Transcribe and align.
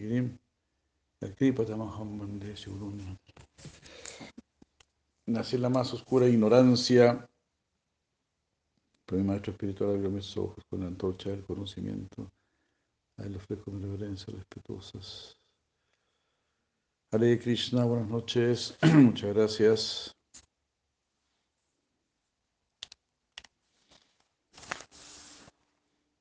Grim 0.00 0.38
Kripatamaham 1.36 2.16
Mande 2.16 2.56
Shivurun 2.56 3.18
Nací 5.26 5.56
en 5.56 5.62
la 5.62 5.68
más 5.68 5.94
oscura 5.94 6.26
ignorancia, 6.26 7.28
pero 9.06 9.22
mi 9.22 9.28
maestro 9.28 9.52
espiritual 9.52 9.90
abrió 9.90 10.10
mis 10.10 10.36
ojos 10.36 10.64
con 10.68 10.80
la 10.80 10.86
antorcha 10.88 11.30
del 11.30 11.44
conocimiento. 11.44 12.32
Ahí 13.16 13.28
le 13.28 13.36
ofrezco 13.36 13.70
mis 13.70 13.82
reverencias 13.82 14.34
respetuosas. 14.34 15.39
Hare 17.12 17.40
Krishna, 17.40 17.84
buenas 17.84 18.08
noches, 18.08 18.78
muchas 18.94 19.34
gracias. 19.34 20.16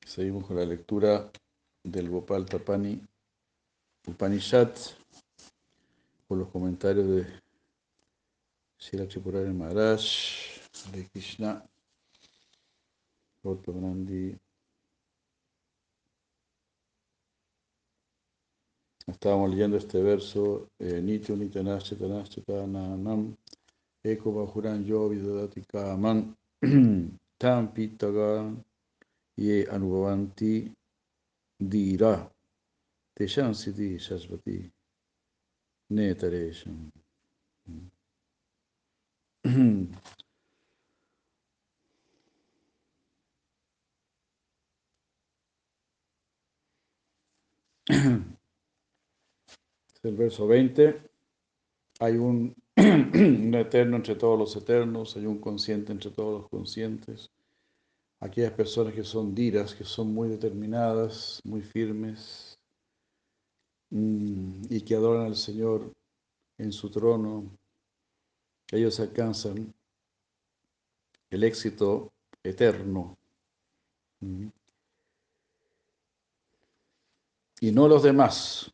Seguimos 0.04 0.48
con 0.48 0.56
la 0.56 0.66
lectura 0.66 1.32
del 1.84 2.10
Gopal 2.10 2.48
Tapani 2.48 3.00
Upanishad, 4.08 4.72
con 6.28 6.40
los 6.40 6.48
comentarios 6.48 7.08
de 7.08 7.28
Sila 8.80 9.08
Tripurari 9.08 9.54
Maharaj, 9.54 10.02
Hare 10.88 11.08
Krishna, 11.12 11.64
Gautam 13.44 13.80
Nandi. 13.80 14.36
Estábamos 19.12 19.50
leyendo 19.50 19.78
este 19.78 20.02
verso, 20.02 20.70
eh, 20.80 21.02
Nityo 21.02 21.36
Nityanashchetanashchetananam, 21.36 23.36
Eko 24.04 24.32
Bahuran 24.32 24.86
Yo 24.86 25.10
Vidadati 25.10 25.66
Kaman, 25.66 26.36
Tam 27.40 27.74
Pitagan, 27.74 28.64
Ye 29.36 29.66
Anubhavanti 29.66 30.72
Dira, 31.60 32.32
Teshan 33.18 33.54
Siddhi 33.54 34.00
Shasvati, 34.00 34.72
Netaresham. 35.92 36.92
el 50.04 50.16
verso 50.16 50.48
20. 50.48 51.02
Hay 52.00 52.16
un, 52.18 52.56
eterno 52.76 53.98
entre 53.98 54.16
todos 54.16 54.40
los 54.40 54.56
eternos, 54.56 55.16
hay 55.18 55.26
un 55.26 55.40
consciente 55.40 55.92
entre 55.92 56.12
todos 56.12 56.42
los 56.42 56.50
conscientes. 56.50 57.30
Aquellas 58.22 58.52
personas 58.52 58.94
que 58.94 59.04
son 59.04 59.34
diras, 59.34 59.74
que 59.74 59.84
son 59.84 60.14
muy 60.14 60.30
determinadas, 60.30 61.40
muy 61.44 61.62
firmes 61.62 62.60
mm, 63.90 64.64
y 64.70 64.82
que 64.82 64.96
adoran 64.96 65.28
al 65.28 65.36
Señor 65.36 65.94
en 66.58 66.72
su 66.72 66.90
trono, 66.90 67.50
ellos 68.72 69.00
alcanzan 69.00 69.74
el 71.30 71.44
éxito 71.44 72.12
eterno. 72.44 73.18
Mm. 74.20 74.48
Y 77.62 77.72
no 77.72 77.88
los 77.88 78.04
demás. 78.04 78.74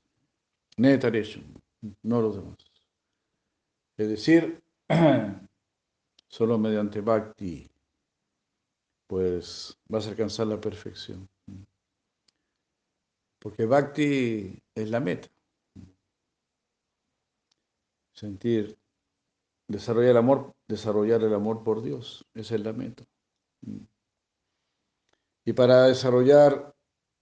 No 0.77 2.21
los 2.21 2.35
demás. 2.35 2.57
Es 3.97 4.09
decir, 4.09 4.61
solo 6.27 6.57
mediante 6.57 7.01
bhakti, 7.01 7.69
pues 9.07 9.77
vas 9.87 10.05
a 10.05 10.09
alcanzar 10.09 10.47
la 10.47 10.59
perfección. 10.59 11.29
Porque 13.39 13.65
bhakti 13.65 14.61
es 14.73 14.89
la 14.89 14.99
meta. 14.99 15.29
Sentir, 18.11 18.77
desarrollar 19.67 20.11
el 20.11 20.17
amor, 20.17 20.55
desarrollar 20.67 21.21
el 21.23 21.33
amor 21.33 21.63
por 21.63 21.81
Dios, 21.81 22.25
esa 22.33 22.55
es 22.55 22.61
la 22.61 22.73
meta. 22.73 23.03
Y 25.45 25.53
para 25.53 25.83
desarrollar 25.83 26.73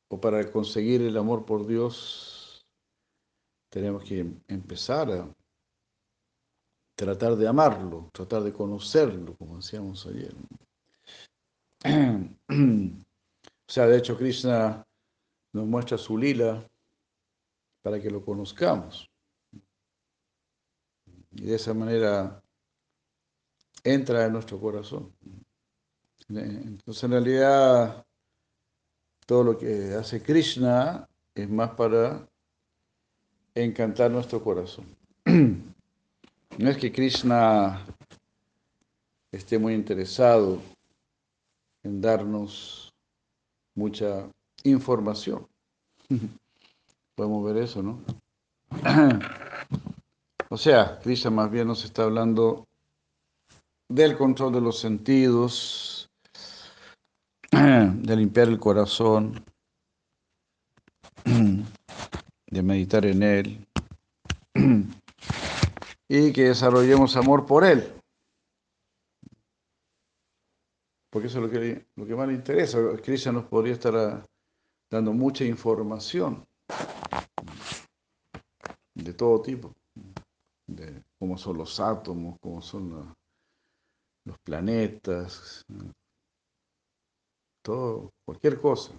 o 0.08 0.22
para 0.22 0.50
conseguir 0.52 1.02
el 1.02 1.18
amor 1.18 1.46
por 1.46 1.68
Dios, 1.68 2.33
tenemos 3.74 4.04
que 4.04 4.20
empezar 4.48 5.12
a 5.12 5.36
tratar 6.96 7.36
de 7.36 7.48
amarlo, 7.48 8.12
tratar 8.14 8.44
de 8.44 8.54
conocerlo, 8.54 9.36
como 9.36 9.56
decíamos 9.58 10.06
ayer. 10.06 10.36
O 13.66 13.72
sea, 13.74 13.88
de 13.88 13.98
hecho, 13.98 14.16
Krishna 14.16 14.86
nos 15.54 15.66
muestra 15.66 15.98
su 15.98 16.16
lila 16.18 16.70
para 17.82 18.00
que 18.00 18.12
lo 18.12 18.24
conozcamos. 18.24 19.10
Y 21.32 21.46
de 21.46 21.56
esa 21.56 21.74
manera 21.74 22.44
entra 23.84 24.26
en 24.26 24.34
nuestro 24.34 24.60
corazón. 24.60 25.12
Entonces, 26.30 27.04
en 27.06 27.12
realidad, 27.12 28.06
todo 29.26 29.44
lo 29.44 29.58
que 29.58 29.96
hace 29.96 30.22
Krishna 30.22 31.10
es 31.34 31.50
más 31.50 31.72
para 31.72 32.28
encantar 33.56 34.12
nuestro 34.12 34.44
corazón. 34.44 34.86
No 36.56 36.70
es 36.70 36.78
que 36.78 36.92
Krishna 36.92 37.84
esté 39.32 39.58
muy 39.58 39.74
interesado 39.74 40.62
en 41.82 42.00
darnos 42.00 42.94
mucha 43.74 44.30
información. 44.64 45.48
Podemos 47.16 47.44
ver 47.44 47.58
eso, 47.58 47.82
¿no? 47.82 48.00
O 50.50 50.58
sea, 50.58 51.00
Krishna 51.00 51.32
más 51.32 51.50
bien 51.50 51.66
nos 51.66 51.84
está 51.84 52.04
hablando 52.04 52.68
del 53.90 54.16
control 54.16 54.54
de 54.54 54.62
los 54.62 54.78
sentidos, 54.78 56.12
de 57.52 58.16
limpiar 58.16 58.50
el 58.50 58.60
corazón, 58.60 59.44
de 62.54 62.62
meditar 62.62 63.06
en 63.06 63.24
Él 63.24 63.68
y 66.08 66.32
que 66.32 66.44
desarrollemos 66.44 67.18
amor 67.18 67.46
por 67.46 67.64
Él. 67.64 67.92
Porque 71.10 71.28
eso 71.28 71.40
es 71.40 71.44
lo 71.46 71.50
que, 71.50 71.86
lo 71.96 72.06
que 72.06 72.16
más 72.16 72.28
le 72.28 72.36
interesa. 72.36 72.78
Krishna 73.02 73.32
nos 73.32 73.46
podría 73.46 73.74
estar 73.74 73.96
ah, 73.96 74.26
dando 74.90 75.14
mucha 75.14 75.44
información 75.44 76.46
de 78.96 79.14
todo 79.14 79.42
tipo, 79.42 79.74
de 80.68 81.04
cómo 81.20 81.38
son 81.38 81.58
los 81.58 81.80
átomos, 81.80 82.38
cómo 82.40 82.62
son 82.62 82.90
los, 82.92 83.08
los 84.26 84.38
planetas, 84.44 85.64
todo, 87.64 88.12
cualquier 88.26 88.62
cosa 88.62 88.94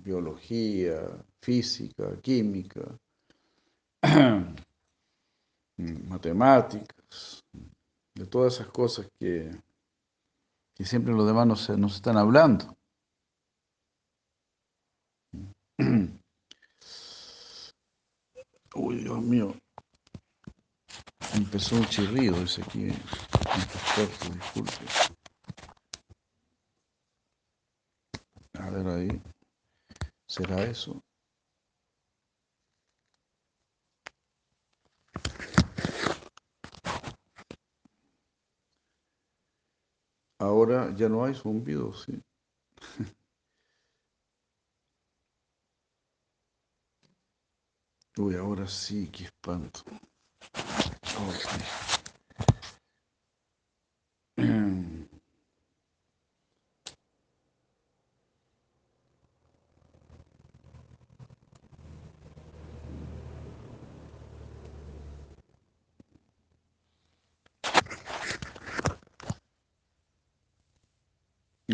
biología, 0.00 1.02
física, 1.40 2.16
química, 2.20 2.98
matemáticas, 5.76 7.44
de 8.14 8.26
todas 8.26 8.54
esas 8.54 8.68
cosas 8.68 9.06
que, 9.18 9.50
que 10.74 10.84
siempre 10.84 11.14
los 11.14 11.26
demás 11.26 11.46
nos, 11.46 11.68
nos 11.70 11.96
están 11.96 12.16
hablando. 12.16 12.76
Uy, 18.74 18.96
Dios 18.96 19.22
mío. 19.22 19.54
Empezó 21.34 21.76
un 21.76 21.84
chirrido 21.86 22.36
ese 22.42 22.62
aquí. 22.62 22.86
disculpe. 24.32 24.72
A 28.54 28.70
ver 28.70 28.86
ahí. 28.88 29.22
¿Será 30.26 30.62
eso? 30.64 31.00
Ahora 40.38 40.94
ya 40.94 41.08
no 41.08 41.24
hay 41.24 41.34
zumbido, 41.34 41.92
sí. 41.94 42.20
Uy, 48.18 48.34
ahora 48.36 48.66
sí, 48.66 49.08
qué 49.12 49.24
espanto. 49.24 49.82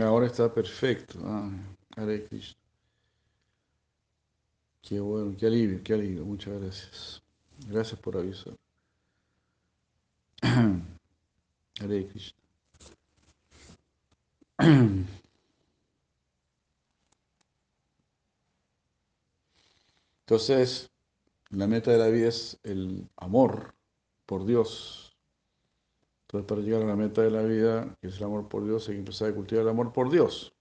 Ahora 0.00 0.26
está 0.26 0.52
perfecto. 0.52 1.19
Ah, 1.25 1.50
Hare 1.96 2.25
Krishna. 2.26 2.58
Qué 4.82 5.00
bueno, 5.00 5.37
qué 5.38 5.46
alivio, 5.46 5.81
qué 5.82 5.94
alivio. 5.94 6.25
Muchas 6.25 6.61
gracias. 6.61 7.23
Gracias 7.69 8.00
por 8.00 8.17
avisar. 8.17 8.55
Hare 11.81 12.06
Krishna. 12.08 12.38
Entonces, 20.26 20.91
la 21.50 21.67
meta 21.67 21.93
de 21.93 21.99
la 21.99 22.08
vida 22.08 22.29
es 22.29 22.58
el 22.64 23.08
amor 23.17 23.75
por 24.26 24.44
Dios. 24.44 25.13
Entonces, 26.34 26.48
para 26.48 26.62
llegar 26.62 26.82
a 26.82 26.86
la 26.86 26.96
meta 26.96 27.22
de 27.22 27.31
la 27.31 27.42
vida, 27.42 27.96
que 28.00 28.08
es 28.08 28.16
el 28.16 28.25
amor 28.25 28.48
por 28.48 28.64
Dios, 28.64 28.88
hay 28.88 28.96
que 28.96 28.98
empezar 28.98 29.31
a 29.31 29.34
cultivar 29.34 29.62
el 29.62 29.69
amor 29.69 29.92
por 29.92 30.10
Dios. 30.10 30.52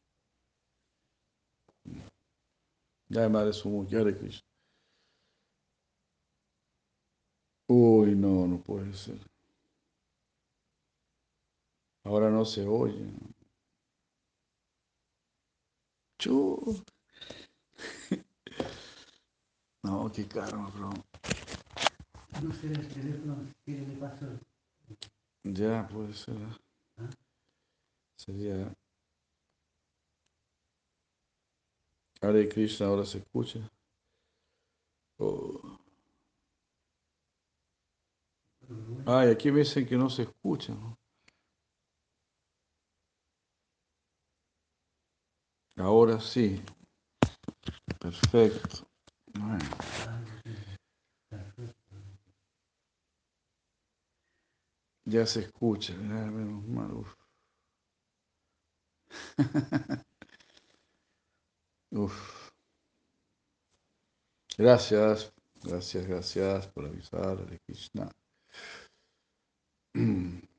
Ya 3.09 3.27
madre 3.27 3.53
Sumuki, 3.53 3.95
Hare 3.95 4.15
Krishna. 4.15 4.47
Uy, 7.67 8.13
no, 8.15 8.45
no 8.45 8.61
puede 8.61 8.93
ser. 8.93 9.17
Ahora 12.03 12.29
no 12.29 12.45
se 12.45 12.67
oye. 12.67 13.09
Chu. 16.19 16.83
No, 19.85 20.09
qué 20.13 20.25
karma, 20.25 20.69
bro. 20.69 20.91
No 22.41 22.53
sé 22.53 22.67
el 22.67 22.87
teléfono 22.87 23.35
qué 23.65 23.79
le 23.79 23.97
pasó. 23.97 24.27
Ya, 25.43 25.87
puede 25.87 26.13
ser. 26.13 26.35
¿Ah? 26.97 27.09
Sería. 28.17 28.73
Hare 32.21 32.47
Krishna 32.47 32.87
ahora 32.87 33.05
se 33.05 33.17
escucha. 33.17 33.59
Oh. 35.19 35.77
Ay, 39.05 39.29
aquí 39.29 39.51
me 39.51 39.59
dicen 39.59 39.85
que 39.85 39.97
no 39.97 40.09
se 40.09 40.23
escucha. 40.23 40.73
Ahora 45.75 46.19
sí. 46.21 46.61
Perfecto. 47.99 48.87
Bueno. 49.33 49.59
Ya 55.05 55.25
se 55.25 55.41
escucha. 55.41 55.93
menos 55.95 56.65
mal, 56.67 56.91
uf. 56.93 57.13
Uf. 61.91 62.51
Gracias, 64.57 65.31
gracias, 65.63 66.07
gracias 66.07 66.67
por 66.67 66.85
avisar, 66.85 67.37
Hare 67.39 67.59
Krishna. 67.65 68.09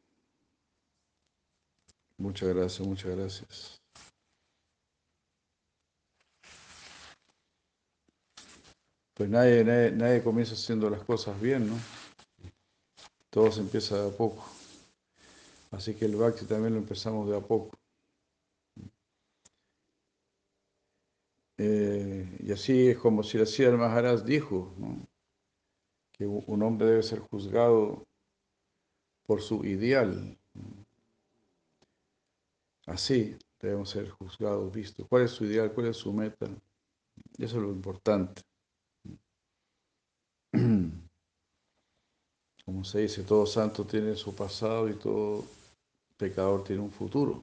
Muchas 2.19 2.49
gracias, 2.55 2.87
muchas 2.87 3.17
gracias. 3.17 3.83
Pues 9.15 9.29
nadie, 9.29 9.65
nadie, 9.65 9.91
nadie 9.93 10.23
comienza 10.23 10.55
haciendo 10.55 10.89
las 10.91 11.03
cosas 11.03 11.41
bien, 11.41 11.69
¿no? 11.69 11.77
Todo 13.35 13.51
se 13.51 13.63
empieza 13.63 14.01
de 14.01 14.11
a 14.11 14.17
poco. 14.17 14.45
Así 15.73 15.93
que 15.97 16.05
el 16.05 16.15
Bhakti 16.15 16.45
también 16.47 16.75
lo 16.75 16.79
empezamos 16.79 17.29
de 17.29 17.37
a 17.37 17.41
poco. 17.41 17.77
Eh, 21.59 22.39
y 22.39 22.53
así 22.53 22.91
es 22.91 22.97
como 22.99 23.25
si 23.25 23.39
el 23.39 23.77
Maharaj 23.77 24.23
dijo, 24.23 24.73
que 26.13 26.29
un 26.29 26.63
hombre 26.63 26.87
debe 26.87 27.03
ser 27.03 27.19
juzgado 27.19 28.07
por 29.27 29.43
su 29.43 29.65
ideal. 29.65 30.39
Así 32.87 33.37
debemos 33.59 33.91
ser 33.91 34.11
juzgados, 34.11 34.73
vistos. 34.73 35.09
¿Cuál 35.09 35.25
es 35.25 35.33
su 35.33 35.45
ideal? 35.45 35.73
¿Cuál 35.73 35.89
es 35.89 35.97
su 35.97 36.13
meta? 36.13 36.47
Eso 37.37 37.57
es 37.57 37.63
lo 37.65 37.73
importante. 37.73 38.43
Como 42.65 42.83
se 42.85 43.01
dice, 43.01 43.23
todo 43.25 43.45
santo 43.45 43.85
tiene 43.85 44.15
su 44.17 44.35
pasado 44.35 44.89
y 44.89 44.95
todo 44.95 45.45
pecador 46.17 46.65
tiene 46.65 46.83
un 46.83 46.91
futuro. 46.91 47.43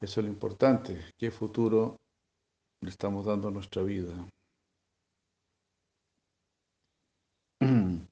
Eso 0.00 0.20
es 0.20 0.26
lo 0.26 0.32
importante. 0.32 1.12
¿Qué 1.18 1.30
futuro 1.30 1.96
le 2.80 2.90
estamos 2.90 3.26
dando 3.26 3.48
a 3.48 3.50
nuestra 3.50 3.82
vida? 3.82 4.14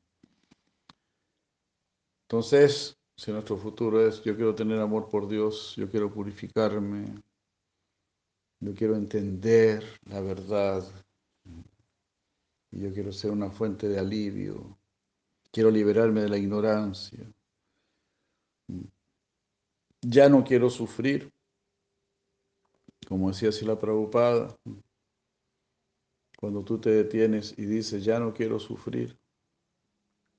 Entonces, 2.28 2.96
si 3.16 3.32
nuestro 3.32 3.56
futuro 3.56 4.06
es 4.06 4.22
yo 4.22 4.34
quiero 4.34 4.54
tener 4.54 4.80
amor 4.80 5.08
por 5.08 5.28
Dios, 5.28 5.74
yo 5.76 5.90
quiero 5.90 6.12
purificarme, 6.12 7.20
yo 8.60 8.74
quiero 8.74 8.96
entender 8.96 9.84
la 10.06 10.20
verdad, 10.20 10.84
y 12.72 12.80
yo 12.80 12.92
quiero 12.92 13.12
ser 13.12 13.32
una 13.32 13.50
fuente 13.50 13.88
de 13.88 13.98
alivio, 13.98 14.79
quiero 15.50 15.70
liberarme 15.70 16.22
de 16.22 16.28
la 16.28 16.38
ignorancia, 16.38 17.32
ya 20.00 20.28
no 20.28 20.44
quiero 20.44 20.70
sufrir, 20.70 21.32
como 23.08 23.28
decía 23.28 23.52
Sila 23.52 23.78
Prabhupada, 23.78 24.56
cuando 26.38 26.64
tú 26.64 26.80
te 26.80 26.90
detienes 26.90 27.54
y 27.58 27.64
dices 27.64 28.04
ya 28.04 28.18
no 28.18 28.32
quiero 28.32 28.58
sufrir, 28.58 29.20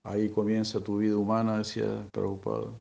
Ahí 0.03 0.29
comienza 0.29 0.79
tu 0.79 0.97
vida 0.97 1.15
humana, 1.15 1.59
decía 1.59 2.07
Prabhupada. 2.11 2.79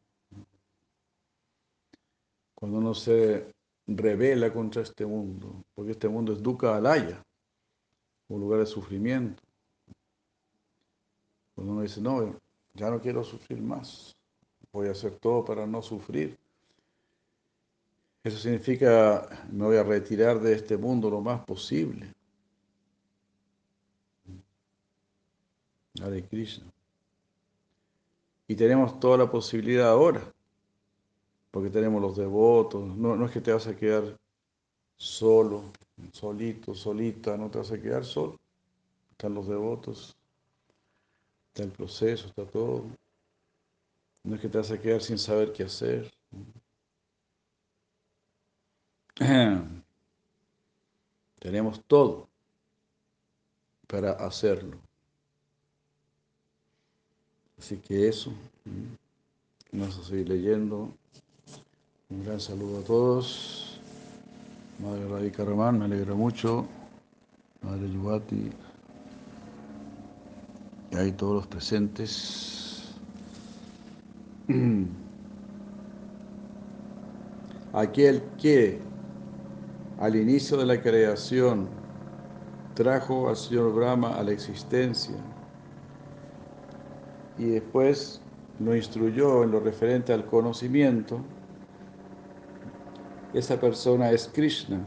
Cuando 2.54 2.78
uno 2.78 2.94
se 2.94 3.52
revela 3.86 4.52
contra 4.52 4.82
este 4.82 5.04
mundo, 5.04 5.62
porque 5.74 5.92
este 5.92 6.08
mundo 6.08 6.32
es 6.32 6.42
Dukkha 6.42 6.76
Alaya, 6.76 7.22
un 8.28 8.40
lugar 8.40 8.60
de 8.60 8.66
sufrimiento. 8.66 9.42
Cuando 11.60 11.74
uno 11.74 11.82
dice, 11.82 12.00
no, 12.00 12.40
ya 12.72 12.88
no 12.88 13.02
quiero 13.02 13.22
sufrir 13.22 13.60
más, 13.60 14.16
voy 14.72 14.88
a 14.88 14.92
hacer 14.92 15.16
todo 15.16 15.44
para 15.44 15.66
no 15.66 15.82
sufrir. 15.82 16.38
Eso 18.24 18.38
significa, 18.38 19.28
me 19.52 19.66
voy 19.66 19.76
a 19.76 19.82
retirar 19.82 20.40
de 20.40 20.54
este 20.54 20.78
mundo 20.78 21.10
lo 21.10 21.20
más 21.20 21.44
posible. 21.44 22.14
Hare 26.02 26.24
Krishna. 26.24 26.64
Y 28.48 28.54
tenemos 28.54 28.98
toda 28.98 29.18
la 29.18 29.30
posibilidad 29.30 29.90
ahora, 29.90 30.32
porque 31.50 31.68
tenemos 31.68 32.00
los 32.00 32.16
devotos. 32.16 32.96
No, 32.96 33.16
no 33.16 33.26
es 33.26 33.32
que 33.32 33.42
te 33.42 33.52
vas 33.52 33.66
a 33.66 33.76
quedar 33.76 34.18
solo, 34.96 35.64
solito, 36.10 36.74
solita, 36.74 37.36
no 37.36 37.50
te 37.50 37.58
vas 37.58 37.70
a 37.70 37.78
quedar 37.78 38.06
solo. 38.06 38.40
Están 39.10 39.34
los 39.34 39.46
devotos, 39.46 40.16
está 41.50 41.64
el 41.64 41.70
proceso, 41.70 42.28
está 42.28 42.46
todo. 42.46 42.84
No 44.22 44.36
es 44.36 44.40
que 44.40 44.48
te 44.48 44.58
vas 44.58 44.70
a 44.70 44.80
quedar 44.80 45.02
sin 45.02 45.18
saber 45.18 45.52
qué 45.52 45.64
hacer. 45.64 46.08
Tenemos 51.40 51.82
todo 51.86 52.28
para 53.86 54.12
hacerlo. 54.12 54.78
Así 57.58 57.76
que 57.78 58.08
eso, 58.08 58.32
vamos 59.72 59.98
a 59.98 60.04
seguir 60.04 60.28
leyendo. 60.28 60.94
Un 62.08 62.24
gran 62.24 62.40
saludo 62.40 62.80
a 62.80 62.84
todos. 62.84 63.80
Madre 64.78 65.08
Radhika 65.08 65.44
Ramán, 65.44 65.78
me 65.78 65.84
alegra 65.86 66.14
mucho. 66.14 66.66
Madre 67.62 67.90
Yuvati. 67.90 68.50
Y 70.90 70.96
ahí 70.96 71.12
todos 71.12 71.34
los 71.34 71.46
presentes. 71.46 72.94
aquel 77.72 78.22
que 78.38 78.80
al 79.98 80.16
inicio 80.16 80.56
de 80.56 80.66
la 80.66 80.80
creación 80.80 81.68
trajo 82.74 83.28
al 83.28 83.36
señor 83.36 83.72
Brahma 83.74 84.16
a 84.16 84.22
la 84.22 84.32
existencia 84.32 85.16
y 87.38 87.46
después 87.46 88.20
lo 88.58 88.74
instruyó 88.76 89.44
en 89.44 89.52
lo 89.52 89.60
referente 89.60 90.12
al 90.12 90.26
conocimiento, 90.26 91.20
esa 93.32 93.58
persona 93.58 94.10
es 94.10 94.28
Krishna. 94.28 94.84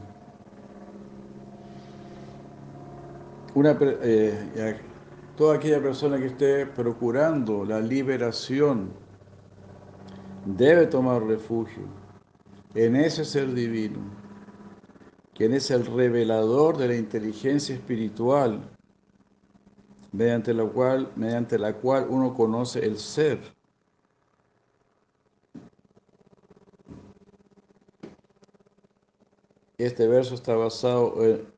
Una, 3.54 3.76
eh, 3.80 4.84
toda 5.36 5.56
aquella 5.56 5.82
persona 5.82 6.18
que 6.18 6.26
esté 6.26 6.66
procurando 6.66 7.64
la 7.64 7.80
liberación 7.80 8.90
debe 10.44 10.86
tomar 10.86 11.24
refugio 11.24 11.84
en 12.74 12.96
ese 12.96 13.24
ser 13.24 13.52
divino, 13.54 13.98
quien 15.34 15.54
es 15.54 15.70
el 15.70 15.86
revelador 15.86 16.76
de 16.76 16.88
la 16.88 16.96
inteligencia 16.96 17.74
espiritual, 17.74 18.60
mediante 20.12 20.52
la 20.54 20.64
cual, 20.64 21.10
mediante 21.16 21.58
la 21.58 21.74
cual 21.74 22.06
uno 22.08 22.34
conoce 22.34 22.84
el 22.84 22.98
ser. 22.98 23.53
Este 29.78 30.06
verso 30.06 30.34
está 30.34 30.54
basado, 30.54 31.14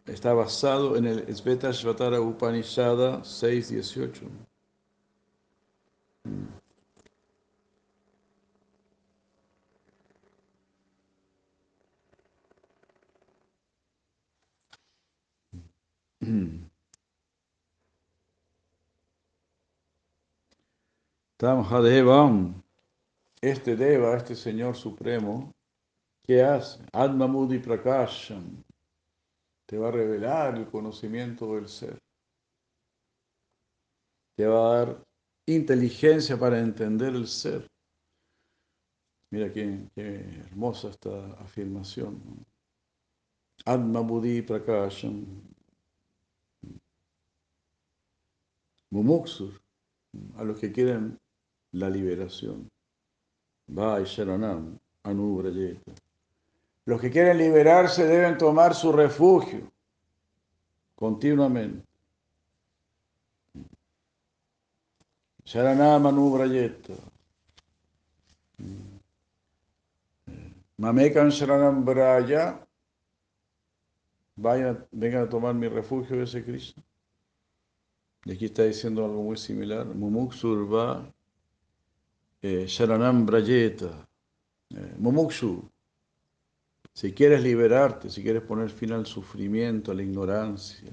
está 0.06 0.32
basado 0.32 0.96
en 0.96 1.06
el 1.06 1.36
Sveta 1.36 1.70
Shvatara 1.70 2.20
Upanishada 2.20 3.20
6.18. 3.22 4.26
Tamhadevam, 21.36 22.62
este 23.42 23.76
Deva, 23.76 24.16
este 24.16 24.34
Señor 24.34 24.74
Supremo, 24.74 25.55
¿qué 26.26 26.42
hace? 26.42 26.84
Atma 26.92 27.26
Mudi 27.26 27.58
Prakasham, 27.58 28.62
te 29.66 29.78
va 29.78 29.88
a 29.88 29.92
revelar 29.92 30.56
el 30.56 30.66
conocimiento 30.66 31.54
del 31.54 31.68
ser. 31.68 31.98
Te 34.36 34.46
va 34.46 34.58
a 34.58 34.84
dar 34.84 35.04
inteligencia 35.46 36.38
para 36.38 36.58
entender 36.58 37.14
el 37.14 37.26
ser. 37.26 37.66
Mira 39.30 39.52
qué, 39.52 39.88
hermosa 39.96 40.90
esta 40.90 41.32
afirmación. 41.34 42.44
Atma 43.64 44.02
Mudi 44.02 44.42
Prakasham. 44.42 45.24
Mumuksur, 48.90 49.60
a 50.36 50.44
los 50.44 50.58
que 50.58 50.72
quieren 50.72 51.18
la 51.72 51.90
liberación. 51.90 52.68
Vai 53.68 54.04
Sharanam 54.04 54.78
Anubrayeta. 55.02 56.05
Los 56.86 57.00
que 57.00 57.10
quieren 57.10 57.36
liberarse 57.36 58.06
deben 58.06 58.38
tomar 58.38 58.74
su 58.74 58.92
refugio 58.92 59.70
continuamente. 60.94 61.84
Sharanam 65.44 66.06
Anubrayeta. 66.06 66.94
Mamekan 70.78 71.30
Sharanam 71.30 71.84
Braya. 71.84 72.60
Vayan, 74.36 74.86
vengan 74.92 75.22
a 75.24 75.28
tomar 75.28 75.54
mi 75.54 75.68
refugio, 75.68 76.22
ese 76.22 76.44
Cristo. 76.44 76.82
Y 78.24 78.32
aquí 78.32 78.46
está 78.46 78.64
diciendo 78.64 79.04
algo 79.04 79.22
muy 79.22 79.36
similar. 79.36 79.86
Mumuksurva 79.86 81.12
eh, 82.42 82.66
Sharanam 82.66 83.26
Brayeta. 83.26 84.06
Eh, 84.70 84.94
Mumukshu. 84.98 85.68
Si 86.96 87.12
quieres 87.12 87.42
liberarte, 87.42 88.08
si 88.08 88.22
quieres 88.22 88.42
poner 88.42 88.70
fin 88.70 88.90
al 88.92 89.04
sufrimiento, 89.04 89.92
a 89.92 89.94
la 89.94 90.02
ignorancia, 90.02 90.92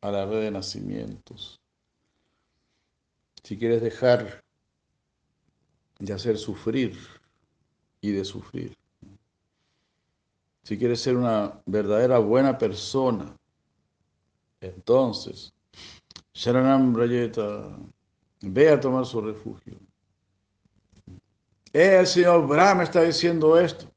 a 0.00 0.10
la 0.10 0.26
red 0.26 0.40
de 0.40 0.50
nacimientos, 0.50 1.60
si 3.44 3.56
quieres 3.56 3.82
dejar 3.82 4.42
de 6.00 6.12
hacer 6.12 6.36
sufrir 6.36 6.98
y 8.00 8.10
de 8.10 8.24
sufrir, 8.24 8.76
si 10.64 10.76
quieres 10.76 11.02
ser 11.02 11.16
una 11.16 11.62
verdadera 11.66 12.18
buena 12.18 12.58
persona, 12.58 13.32
entonces 14.60 15.54
Sharanam 16.34 16.92
Brayeta, 16.92 17.78
ve 18.40 18.70
a 18.70 18.80
tomar 18.80 19.06
su 19.06 19.20
refugio. 19.20 19.78
El 21.72 22.08
señor 22.08 22.48
Brahma 22.48 22.82
está 22.82 23.04
diciendo 23.04 23.56
esto, 23.56 23.88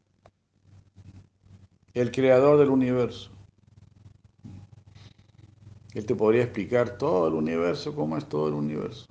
el 2.02 2.12
creador 2.12 2.58
del 2.58 2.70
universo. 2.70 3.30
Él 5.94 6.06
te 6.06 6.16
podría 6.16 6.44
explicar 6.44 6.98
todo 6.98 7.28
el 7.28 7.34
universo, 7.34 7.94
cómo 7.94 8.16
es 8.16 8.26
todo 8.30 8.48
el 8.48 8.54
universo, 8.54 9.06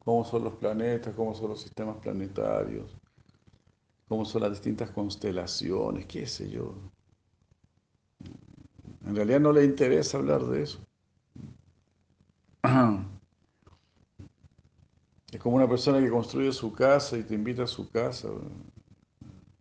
cómo 0.00 0.24
son 0.24 0.42
los 0.42 0.54
planetas, 0.54 1.14
cómo 1.14 1.36
son 1.36 1.50
los 1.50 1.60
sistemas 1.60 1.98
planetarios, 1.98 2.96
cómo 4.08 4.24
son 4.24 4.42
las 4.42 4.50
distintas 4.50 4.90
constelaciones, 4.90 6.06
qué 6.06 6.26
sé 6.26 6.50
yo. 6.50 6.74
En 9.04 9.14
realidad 9.14 9.38
no 9.38 9.52
le 9.52 9.64
interesa 9.64 10.18
hablar 10.18 10.42
de 10.46 10.62
eso. 10.62 10.80
Es 15.32 15.40
como 15.42 15.56
una 15.56 15.68
persona 15.68 16.00
que 16.00 16.08
construye 16.08 16.50
su 16.52 16.72
casa 16.72 17.18
y 17.18 17.22
te 17.22 17.34
invita 17.34 17.64
a 17.64 17.66
su 17.66 17.90
casa. 17.90 18.28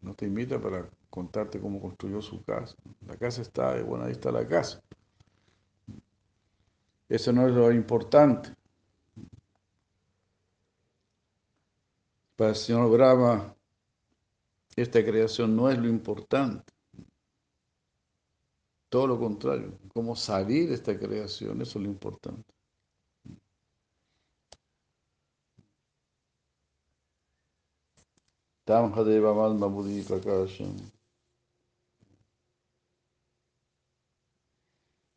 No 0.01 0.13
te 0.13 0.25
invita 0.25 0.61
para 0.61 0.87
contarte 1.15 1.59
cómo 1.59 1.81
construyó 1.81 2.21
su 2.21 2.43
casa. 2.43 2.75
La 3.07 3.17
casa 3.17 3.41
está, 3.41 3.81
bueno, 3.81 4.05
ahí 4.05 4.11
está 4.11 4.31
la 4.31 4.47
casa. 4.47 4.81
Eso 7.07 7.31
no 7.31 7.47
es 7.47 7.53
lo 7.53 7.71
importante. 7.71 8.53
Para 12.35 12.49
el 12.49 12.55
señor 12.57 12.91
Brahma, 12.91 13.55
esta 14.75 15.03
creación 15.03 15.55
no 15.55 15.69
es 15.69 15.77
lo 15.77 15.87
importante. 15.87 16.73
Todo 18.89 19.07
lo 19.07 19.19
contrario, 19.19 19.77
cómo 19.93 20.15
salir 20.15 20.69
de 20.69 20.75
esta 20.75 20.97
creación, 20.97 21.61
eso 21.61 21.79
es 21.79 21.85
lo 21.85 21.91
importante. 21.91 22.53
Tam 28.65 28.91
Hadeva 28.93 29.33
Malma 29.33 29.67
Buddhi 29.67 30.01
Prakasham. 30.01 30.94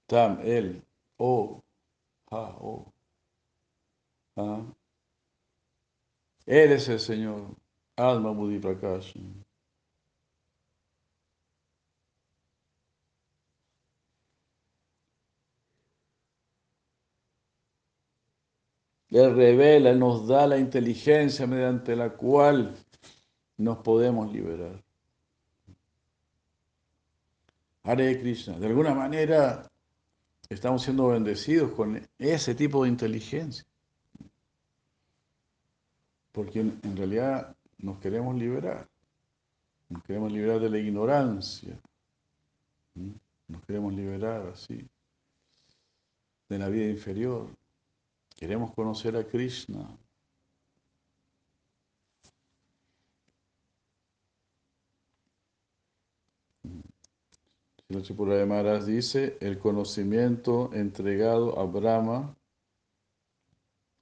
Tam, 0.08 0.40
él, 0.42 0.82
o, 1.18 1.62
ha, 2.30 2.56
o. 2.60 2.92
¿Ah? 4.36 4.62
Él 6.46 6.72
es 6.72 6.88
el 6.88 6.98
Señor, 7.00 7.56
Alma 7.96 8.30
Buddhi 8.32 8.58
Prakasham. 8.58 9.44
Él 19.10 19.34
revela, 19.36 19.92
nos 19.94 20.26
da 20.26 20.46
la 20.46 20.58
inteligencia 20.58 21.46
mediante 21.46 21.94
la 21.96 22.10
cual 22.16 22.74
nos 23.58 23.78
podemos 23.78 24.32
liberar. 24.32 24.82
Hare 27.84 28.20
Krishna. 28.20 28.58
De 28.58 28.66
alguna 28.66 28.94
manera 28.94 29.68
estamos 30.50 30.82
siendo 30.82 31.08
bendecidos 31.08 31.72
con 31.72 32.00
ese 32.18 32.54
tipo 32.54 32.82
de 32.82 32.90
inteligencia. 32.90 33.64
Porque 36.32 36.60
en 36.60 36.96
realidad 36.96 37.56
nos 37.78 37.98
queremos 37.98 38.36
liberar. 38.36 38.88
Nos 39.88 40.02
queremos 40.04 40.32
liberar 40.32 40.60
de 40.60 40.70
la 40.70 40.78
ignorancia. 40.78 41.78
Nos 43.48 43.64
queremos 43.66 43.94
liberar 43.94 44.46
así 44.48 44.86
de 46.48 46.58
la 46.58 46.68
vida 46.68 46.86
inferior. 46.86 47.48
Queremos 48.36 48.72
conocer 48.74 49.16
a 49.16 49.24
Krishna. 49.26 49.88
El 57.90 58.02
de 58.02 58.44
Maharaj 58.44 58.84
dice, 58.84 59.38
el 59.40 59.58
conocimiento 59.58 60.70
entregado 60.74 61.58
a 61.58 61.64
Brahma 61.64 62.36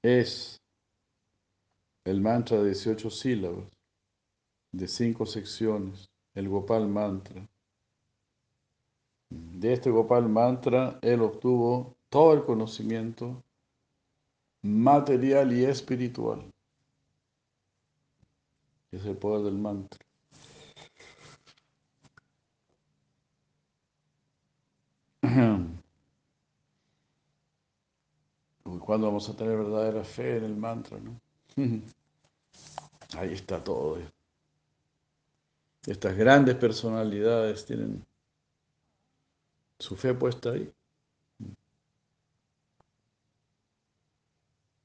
es 0.02 0.60
el 2.04 2.20
mantra 2.20 2.58
de 2.58 2.64
18 2.64 3.10
sílabas. 3.10 3.64
de 4.72 4.88
cinco 4.88 5.24
secciones, 5.24 6.10
el 6.34 6.48
Gopal 6.48 6.88
Mantra. 6.88 7.48
De 9.30 9.72
este 9.72 9.90
Gopal 9.90 10.28
Mantra, 10.28 10.98
él 11.00 11.22
obtuvo 11.22 11.94
todo 12.08 12.34
el 12.34 12.44
conocimiento 12.44 13.42
material 14.62 15.52
y 15.52 15.64
espiritual. 15.64 16.52
Es 18.90 19.06
el 19.06 19.16
poder 19.16 19.44
del 19.44 19.58
mantra. 19.58 20.05
¿Cuándo 28.86 29.08
vamos 29.08 29.28
a 29.28 29.36
tener 29.36 29.58
verdadera 29.58 30.04
fe 30.04 30.36
en 30.36 30.44
el 30.44 30.54
mantra? 30.56 30.96
¿no? 31.00 31.20
Ahí 33.18 33.32
está 33.32 33.62
todo. 33.64 33.98
Estas 35.84 36.16
grandes 36.16 36.54
personalidades 36.54 37.66
tienen 37.66 38.06
su 39.80 39.96
fe 39.96 40.14
puesta 40.14 40.52
ahí. 40.52 40.72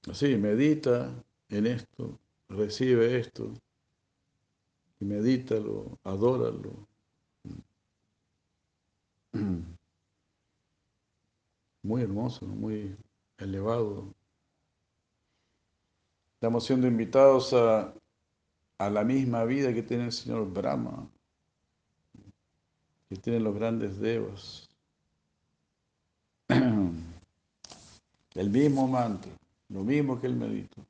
Así, 0.09 0.35
medita 0.35 1.13
en 1.49 1.67
esto, 1.67 2.19
recibe 2.49 3.19
esto, 3.19 3.53
y 4.99 5.05
medítalo, 5.05 5.99
adóralo. 6.03 6.87
Muy 11.83 12.01
hermoso, 12.03 12.45
muy 12.45 12.95
elevado. 13.41 14.13
Estamos 16.35 16.65
siendo 16.65 16.87
invitados 16.87 17.53
a, 17.53 17.93
a 18.77 18.89
la 18.89 19.03
misma 19.03 19.43
vida 19.43 19.73
que 19.73 19.83
tiene 19.83 20.05
el 20.05 20.11
señor 20.11 20.51
Brahma, 20.51 21.07
que 23.09 23.15
tienen 23.17 23.43
los 23.43 23.55
grandes 23.55 23.99
devas. 23.99 24.69
El 28.33 28.49
mismo 28.49 28.87
mantra, 28.87 29.31
lo 29.67 29.83
mismo 29.83 30.19
que 30.19 30.27
él 30.27 30.37
medita. 30.37 30.81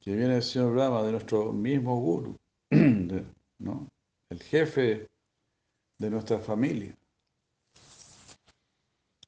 Que 0.00 0.14
viene 0.14 0.36
el 0.36 0.42
señor 0.44 0.74
Brahma 0.74 1.02
de 1.02 1.10
nuestro 1.10 1.52
mismo 1.52 1.98
guru, 2.00 2.36
¿no? 3.58 3.88
el 4.30 4.42
jefe 4.42 5.08
de 5.98 6.10
nuestra 6.10 6.38
familia. 6.38 6.96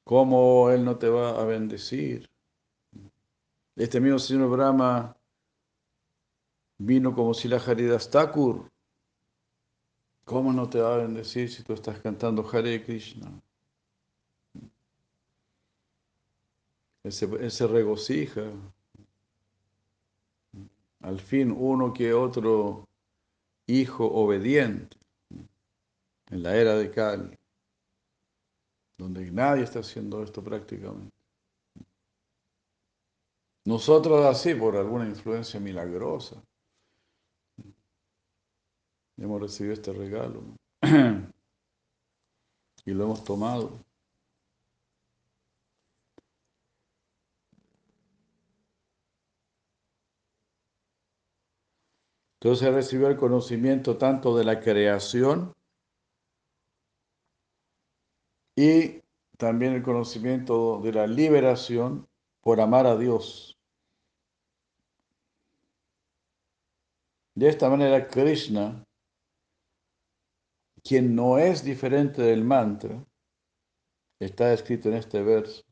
¿Cómo 0.07 0.69
Él 0.69 0.85
no 0.85 0.97
te 0.97 1.09
va 1.09 1.31
a 1.31 1.43
bendecir? 1.43 2.29
Este 3.75 3.99
mismo 3.99 4.17
señor 4.19 4.49
Brahma 4.49 5.17
vino 6.77 7.13
como 7.13 7.33
si 7.33 7.49
la 7.49 7.57
Haridas 7.57 8.09
Thakur. 8.09 8.71
¿Cómo 10.23 10.53
no 10.53 10.69
te 10.69 10.79
va 10.79 10.93
a 10.93 10.97
bendecir 10.99 11.51
si 11.51 11.61
tú 11.61 11.73
estás 11.73 11.99
cantando 11.99 12.49
Hare 12.49 12.81
Krishna? 12.85 13.29
Él 17.03 17.11
se, 17.51 17.67
regocija. 17.67 18.43
Al 21.01 21.19
fin 21.19 21.51
uno 21.51 21.91
que 21.91 22.13
otro 22.13 22.87
hijo 23.65 24.05
obediente 24.05 24.95
en 26.29 26.43
la 26.43 26.55
era 26.55 26.75
de 26.75 26.91
Kali 26.91 27.36
donde 28.97 29.29
nadie 29.31 29.63
está 29.63 29.79
haciendo 29.79 30.23
esto 30.23 30.43
prácticamente. 30.43 31.15
Nosotros 33.65 34.25
así, 34.25 34.55
por 34.55 34.77
alguna 34.77 35.05
influencia 35.05 35.59
milagrosa, 35.59 36.41
hemos 39.17 39.41
recibido 39.41 39.73
este 39.73 39.91
regalo 39.93 40.41
y 42.85 42.91
lo 42.91 43.03
hemos 43.03 43.23
tomado. 43.23 43.77
Entonces 52.39 52.73
recibió 52.73 53.09
el 53.09 53.17
conocimiento 53.17 53.97
tanto 53.97 54.37
de 54.37 54.45
la 54.45 54.61
creación 54.61 55.56
y 58.57 59.03
también 59.37 59.73
el 59.73 59.83
conocimiento 59.83 60.81
de 60.81 60.91
la 60.91 61.05
liberación 61.05 62.09
por 62.41 62.59
amar 62.59 62.87
a 62.87 62.97
Dios. 62.97 63.55
De 67.35 67.47
esta 67.47 67.69
manera, 67.69 68.07
Krishna, 68.07 68.83
quien 70.83 71.15
no 71.15 71.37
es 71.37 71.63
diferente 71.63 72.23
del 72.23 72.43
mantra, 72.43 73.05
está 74.19 74.51
escrito 74.51 74.89
en 74.89 74.95
este 74.95 75.21
verso. 75.21 75.63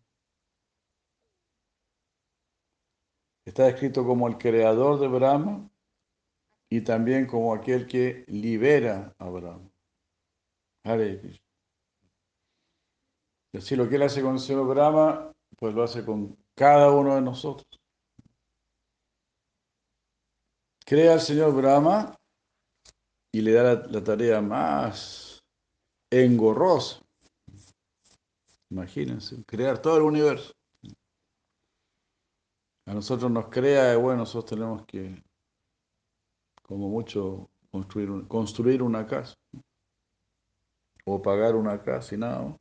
Está 3.45 3.67
escrito 3.67 4.05
como 4.05 4.27
el 4.27 4.37
creador 4.37 4.99
de 4.99 5.07
Brahma 5.07 5.67
y 6.69 6.81
también 6.81 7.25
como 7.25 7.51
aquel 7.51 7.87
que 7.87 8.25
libera 8.27 9.15
a 9.17 9.27
Brahma. 9.27 9.71
Si 13.61 13.75
lo 13.75 13.87
que 13.87 13.95
él 13.95 14.03
hace 14.03 14.21
con 14.21 14.33
el 14.33 14.39
Señor 14.39 14.67
Brahma, 14.67 15.31
pues 15.57 15.73
lo 15.73 15.83
hace 15.83 16.03
con 16.03 16.37
cada 16.55 16.91
uno 16.91 17.15
de 17.15 17.21
nosotros. 17.21 17.67
Crea 20.85 21.13
al 21.13 21.21
Señor 21.21 21.53
Brahma 21.53 22.15
y 23.31 23.41
le 23.41 23.53
da 23.53 23.87
la, 23.87 24.03
tarea 24.03 24.41
más 24.41 25.43
engorrosa. 26.09 27.01
Imagínense, 28.69 29.43
crear 29.45 29.81
todo 29.81 29.97
el 29.97 30.03
universo. 30.03 30.53
A 32.85 32.93
nosotros 32.93 33.31
nos 33.31 33.49
crea, 33.49 33.97
bueno, 33.97 34.19
nosotros 34.19 34.51
tenemos 34.51 34.85
que, 34.85 35.23
como 36.61 36.87
mucho, 36.87 37.49
construir, 37.71 38.27
construir 38.27 38.83
una 38.83 39.07
casa. 39.07 39.35
O 41.03 41.21
pagar 41.21 41.55
una 41.55 41.81
casa 41.81 42.15
y 42.15 42.17
nada 42.17 42.57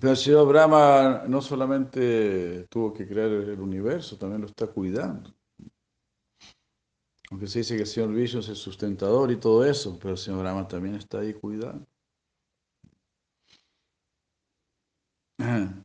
Pero 0.00 0.10
el 0.10 0.16
señor 0.16 0.48
Brahma 0.48 1.24
no 1.28 1.40
solamente 1.40 2.66
tuvo 2.68 2.92
que 2.92 3.06
crear 3.06 3.30
el 3.30 3.60
universo, 3.60 4.18
también 4.18 4.40
lo 4.40 4.48
está 4.48 4.66
cuidando. 4.66 5.32
Aunque 7.30 7.46
se 7.46 7.60
dice 7.60 7.76
que 7.76 7.82
el 7.82 7.86
señor 7.86 8.12
Vishnu 8.12 8.40
es 8.40 8.48
el 8.48 8.56
sustentador 8.56 9.30
y 9.30 9.36
todo 9.36 9.64
eso, 9.64 9.96
pero 9.98 10.12
el 10.12 10.18
señor 10.18 10.40
Brahma 10.40 10.66
también 10.66 10.96
está 10.96 11.20
ahí 11.20 11.32
cuidando. 11.34 11.86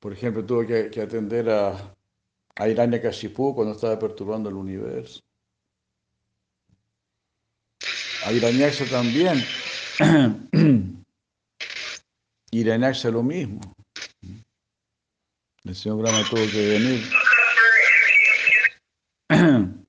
Por 0.00 0.12
ejemplo, 0.12 0.44
tuvo 0.44 0.66
que, 0.66 1.00
atender 1.00 1.48
a, 1.50 1.94
a 2.56 2.68
Hiranyakashipu 2.68 3.54
cuando 3.54 3.74
estaba 3.74 3.98
perturbando 3.98 4.48
el 4.48 4.56
universo. 4.56 5.20
A 8.24 8.32
Hiranyaksha 8.32 8.84
también. 8.90 9.38
Hiranyaksa 12.56 13.10
lo 13.10 13.22
mismo. 13.22 13.60
El 15.64 15.74
señor 15.74 15.98
Brahma 15.98 16.22
tuvo 16.30 16.40
que 16.50 16.68
venir. 16.68 17.02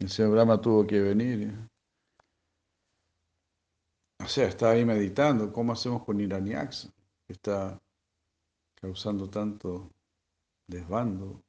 El 0.00 0.10
señor 0.10 0.32
Brahma 0.32 0.60
tuvo 0.60 0.86
que 0.86 1.00
venir. 1.00 1.54
O 4.20 4.26
sea, 4.28 4.48
está 4.48 4.70
ahí 4.70 4.84
meditando. 4.84 5.50
¿Cómo 5.50 5.72
hacemos 5.72 6.04
con? 6.04 6.18
Que 6.18 7.32
está 7.32 7.80
causando 8.74 9.30
tanto 9.30 9.90
desbando. 10.66 11.42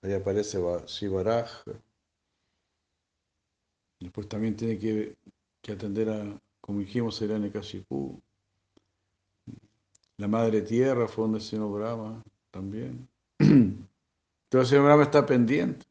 Ahí 0.00 0.14
aparece 0.14 0.58
Shivaraj. 0.86 1.50
Después 4.00 4.28
también 4.28 4.56
tiene 4.56 4.78
que 4.78 5.72
atender 5.72 6.08
a 6.08 6.40
como 6.68 6.80
dijimos, 6.80 7.20
era 7.22 7.38
Nekashipu. 7.38 8.20
La 10.18 10.28
madre 10.28 10.60
tierra 10.60 11.08
fue 11.08 11.22
donde 11.22 11.38
el 11.38 11.44
señor 11.44 11.72
Brahma 11.72 12.22
también. 12.50 13.08
Entonces 13.38 13.78
el 14.52 14.66
señor 14.66 14.84
Brahma 14.84 15.04
está 15.04 15.24
pendiente. 15.24 15.86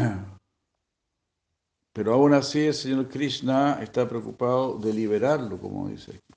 Pero 1.94 2.14
aún 2.16 2.34
así 2.34 2.62
el 2.62 2.74
señor 2.74 3.08
Krishna 3.08 3.84
está 3.84 4.10
preocupado 4.10 4.80
de 4.80 4.94
liberarlo, 4.94 5.60
como 5.62 5.90
dice 5.90 6.14
aquí. 6.14 6.33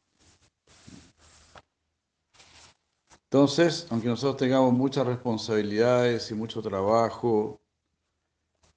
Entonces, 3.31 3.87
aunque 3.91 4.09
nosotros 4.09 4.37
tengamos 4.37 4.73
muchas 4.73 5.07
responsabilidades 5.07 6.31
y 6.31 6.35
mucho 6.35 6.63
trabajo, 6.63 7.61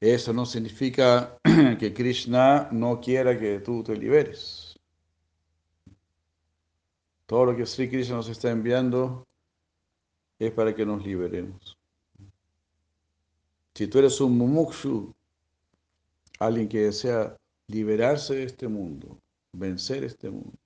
Eso 0.01 0.31
no 0.31 0.45
significa 0.45 1.37
que 1.79 1.93
Krishna 1.93 2.69
no 2.71 3.01
quiera 3.01 3.37
que 3.37 3.59
tú 3.59 3.83
te 3.83 3.95
liberes. 3.97 4.79
Todo 7.25 7.45
lo 7.47 7.55
que 7.55 7.65
Sri 7.65 7.89
Krishna 7.89 8.15
nos 8.15 8.29
está 8.29 8.49
enviando 8.49 9.27
es 10.39 10.51
para 10.53 10.73
que 10.73 10.85
nos 10.85 11.05
liberemos. 11.05 11.77
Si 13.75 13.87
tú 13.87 13.99
eres 13.99 14.21
un 14.21 14.37
mumukshu, 14.37 15.13
alguien 16.39 16.69
que 16.69 16.85
desea 16.85 17.35
liberarse 17.67 18.35
de 18.35 18.43
este 18.43 18.67
mundo, 18.69 19.19
vencer 19.51 20.05
este 20.05 20.29
mundo, 20.29 20.57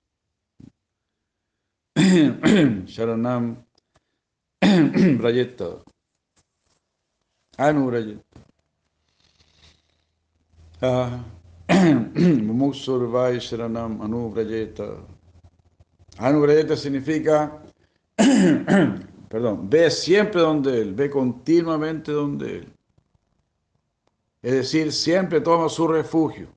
Sharanam 2.86 3.66
Brayeta, 4.92 5.80
Anu 7.58 7.88
Brayeta, 7.90 8.20
Mumuksurvai 11.70 13.38
Sharanam 13.38 14.02
Anu 14.02 14.30
Brayeta. 14.34 14.98
Anu 16.20 16.42
Brayeta 16.42 16.76
significa 16.76 17.62
perdón, 19.30 19.68
ve 19.70 19.90
siempre 19.90 20.42
donde 20.42 20.82
Él, 20.82 20.94
ve 20.94 21.10
continuamente 21.10 22.12
donde 22.12 22.58
Él. 22.60 22.74
Es 24.44 24.52
decir, 24.52 24.92
siempre 24.92 25.42
toma 25.42 25.70
su 25.70 25.88
refugio. 25.88 26.48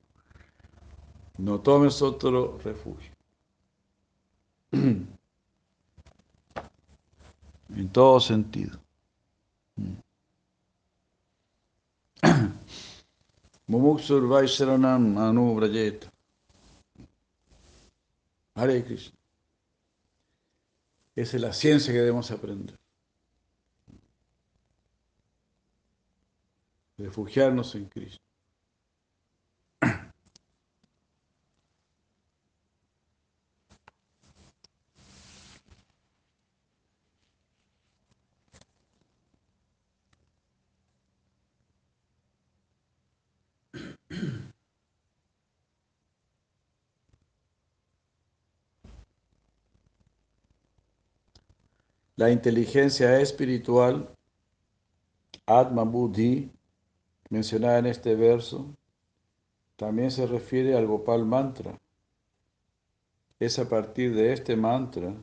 No 1.37 1.59
tomes 1.59 2.01
otro 2.01 2.59
refugio. 2.63 3.11
En 7.77 7.89
todo 7.89 8.19
sentido. 8.19 8.79
Mumuksur 13.67 14.27
Vaisharanam 14.27 15.15
Anu 15.17 15.53
Brayeta. 15.55 16.11
Hare 18.55 18.83
Krishna. 18.83 19.15
Esa 21.15 21.37
es 21.37 21.41
la 21.41 21.53
ciencia 21.53 21.93
que 21.93 21.99
debemos 21.99 22.31
aprender. 22.31 22.75
Refugiarnos 26.97 27.75
en 27.75 27.85
Cristo. 27.85 28.26
La 52.17 52.31
inteligencia 52.31 53.21
espiritual, 53.21 54.09
Atma 55.45 55.83
Buddhi, 55.83 56.51
mencionada 57.29 57.77
en 57.77 57.85
este 57.85 58.15
verso, 58.15 58.75
también 59.75 60.09
se 60.09 60.25
refiere 60.25 60.75
al 60.75 60.87
Gopal 60.87 61.27
Mantra. 61.27 61.79
Es 63.39 63.59
a 63.59 63.69
partir 63.69 64.15
de 64.15 64.33
este 64.33 64.55
mantra 64.55 65.13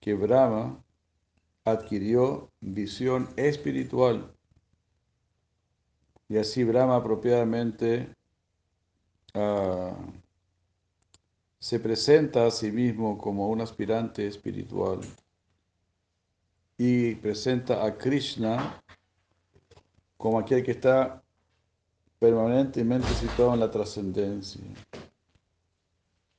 que 0.00 0.14
Brahma 0.14 0.82
adquirió 1.64 2.50
visión 2.60 3.28
espiritual 3.36 4.34
y 6.30 6.38
así 6.38 6.64
Brahma 6.64 6.96
apropiadamente 6.96 8.08
uh, 9.34 9.92
se 11.58 11.78
presenta 11.78 12.46
a 12.46 12.50
sí 12.50 12.72
mismo 12.72 13.18
como 13.18 13.50
un 13.50 13.60
aspirante 13.60 14.26
espiritual 14.26 15.00
y 16.84 17.14
presenta 17.14 17.86
a 17.86 17.96
Krishna 17.96 18.82
como 20.16 20.40
aquel 20.40 20.64
que 20.64 20.72
está 20.72 21.22
permanentemente 22.18 23.06
situado 23.14 23.54
en 23.54 23.60
la 23.60 23.70
trascendencia. 23.70 24.64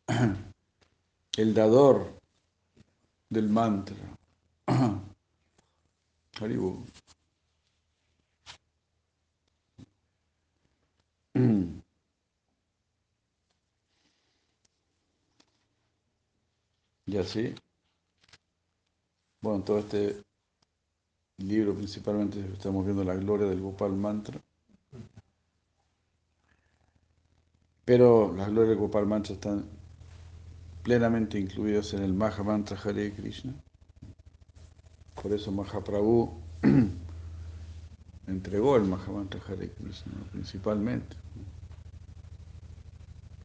El 1.38 1.54
dador 1.54 2.20
del 3.30 3.48
mantra. 3.48 3.96
Haribu. 6.42 6.86
Y 17.06 17.18
así, 17.18 17.56
bueno, 19.42 19.64
todo 19.64 19.80
este 19.80 20.22
libro 21.38 21.74
principalmente 21.74 22.40
estamos 22.54 22.86
viendo 22.86 23.04
la 23.04 23.16
gloria 23.16 23.48
del 23.48 23.62
Gopal 23.62 23.94
Mantra. 23.94 24.40
Pero 27.86 28.34
las 28.34 28.50
glorias 28.50 28.70
del 28.70 28.80
Gopal 28.80 29.06
Mantra 29.06 29.34
están 29.34 29.66
plenamente 30.84 31.40
incluidas 31.40 31.94
en 31.94 32.04
el 32.04 32.14
Maha 32.14 32.44
Mantra 32.44 32.78
Hare 32.78 33.12
Krishna. 33.14 33.54
Por 35.22 35.32
eso 35.32 35.52
Mahaprabhu 35.52 36.34
entregó 38.28 38.76
el 38.76 38.84
Maha 38.84 39.12
Mantra 39.12 39.42
Hare 39.48 39.70
Krishna 39.72 40.14
principalmente. 40.32 41.16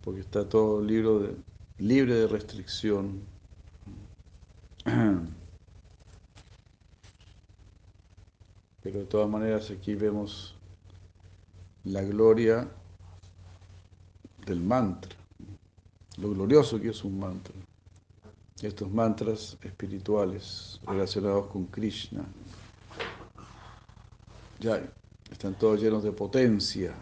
Porque 0.05 0.21
está 0.21 0.49
todo 0.49 0.83
libro 0.83 1.21
de, 1.21 1.37
libre 1.79 2.15
de 2.15 2.29
restricción. 2.29 3.21
Pero 8.83 8.98
de 8.98 8.98
todas 9.09 9.29
maneras 9.29 9.71
aquí 9.71 9.95
vemos 9.95 10.55
la 11.85 12.03
gloria 12.03 12.69
del 14.45 14.61
mantra, 14.61 15.17
lo 16.19 16.31
glorioso 16.31 16.81
que 16.81 16.91
es 16.91 17.05
un 17.05 17.19
mantra. 17.19 17.55
Estos 18.61 18.91
mantras 18.91 19.57
espirituales 19.63 20.81
relacionados 20.85 21.47
con 21.47 21.67
Krishna, 21.67 22.25
ya 24.59 24.83
están 25.31 25.55
todos 25.55 25.81
llenos 25.81 26.03
de 26.03 26.13
potencia. 26.13 26.95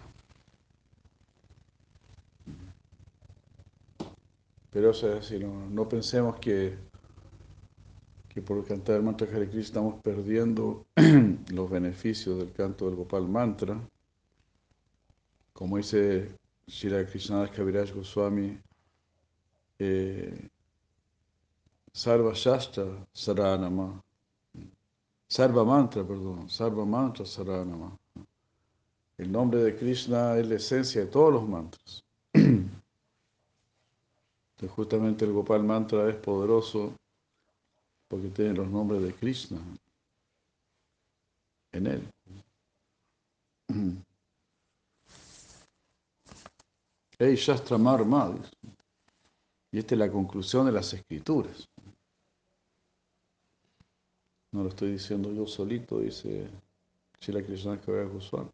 Pero 4.70 4.92
si 4.92 5.38
no, 5.38 5.66
no 5.70 5.88
pensemos 5.88 6.36
que 6.36 6.76
que 8.36 8.42
por 8.42 8.62
cantar 8.66 8.96
el 8.96 9.02
mantra 9.02 9.26
Hare 9.28 9.48
Krishna 9.48 9.62
estamos 9.62 9.94
perdiendo 10.02 10.84
los 11.54 11.70
beneficios 11.70 12.36
del 12.36 12.52
canto 12.52 12.84
del 12.84 12.94
Gopal 12.94 13.26
Mantra. 13.26 13.80
Como 15.54 15.78
dice 15.78 16.36
Shri 16.66 17.06
Krishna 17.06 17.50
Kaviraj 17.50 17.94
Goswami, 17.94 18.60
eh, 19.78 20.50
Sarva 21.90 22.34
Shastra 22.34 22.84
Saranama, 23.10 24.02
Sarva 25.26 25.64
Mantra, 25.64 26.04
perdón, 26.04 26.50
Sarva 26.50 26.84
Mantra 26.84 27.24
Saranama. 27.24 27.96
El 29.16 29.32
nombre 29.32 29.62
de 29.62 29.74
Krishna 29.74 30.36
es 30.36 30.46
la 30.46 30.56
esencia 30.56 31.00
de 31.00 31.06
todos 31.06 31.32
los 31.32 31.48
mantras. 31.48 32.04
Entonces, 32.34 32.68
justamente 34.72 35.24
el 35.24 35.32
Gopal 35.32 35.64
Mantra 35.64 36.06
es 36.10 36.16
poderoso 36.16 36.92
porque 38.08 38.28
tiene 38.28 38.54
los 38.54 38.68
nombres 38.68 39.02
de 39.02 39.12
Krishna 39.14 39.58
en 41.72 41.86
él. 41.86 42.08
Hey 47.18 47.34
Shastra 47.34 47.78
Marma, 47.78 48.36
y 49.72 49.78
esta 49.78 49.94
es 49.94 49.98
la 49.98 50.12
conclusión 50.12 50.66
de 50.66 50.72
las 50.72 50.92
escrituras. 50.92 51.66
No 54.52 54.62
lo 54.62 54.68
estoy 54.68 54.92
diciendo 54.92 55.32
yo 55.32 55.46
solito, 55.46 56.00
dice 56.00 56.46
Shila 57.18 57.42
Krishna 57.42 57.80
Kavaya 57.80 58.04
Goswami. 58.04 58.50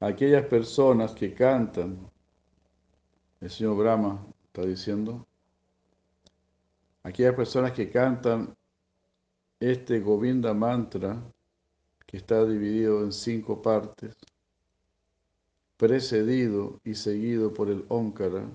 Aquellas 0.00 0.44
personas 0.44 1.14
que 1.14 1.32
cantan 1.32 1.98
el 3.40 3.50
señor 3.50 3.76
Brahma 3.76 4.26
está 4.46 4.62
diciendo, 4.62 5.26
aquellas 7.02 7.34
personas 7.34 7.72
que 7.72 7.90
cantan 7.90 8.54
este 9.60 10.00
Govinda 10.00 10.54
mantra, 10.54 11.22
que 12.06 12.16
está 12.16 12.44
dividido 12.44 13.02
en 13.04 13.12
cinco 13.12 13.60
partes, 13.60 14.16
precedido 15.76 16.80
y 16.84 16.94
seguido 16.94 17.52
por 17.52 17.70
el 17.70 17.84
Omkara, 17.88 18.48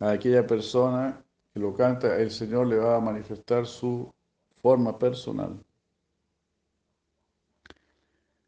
a 0.00 0.10
aquella 0.10 0.46
persona 0.46 1.22
que 1.52 1.60
lo 1.60 1.74
canta, 1.74 2.16
el 2.18 2.30
Señor 2.30 2.66
le 2.66 2.78
va 2.78 2.96
a 2.96 3.00
manifestar 3.00 3.66
su 3.66 4.10
forma 4.60 4.98
personal. 4.98 5.58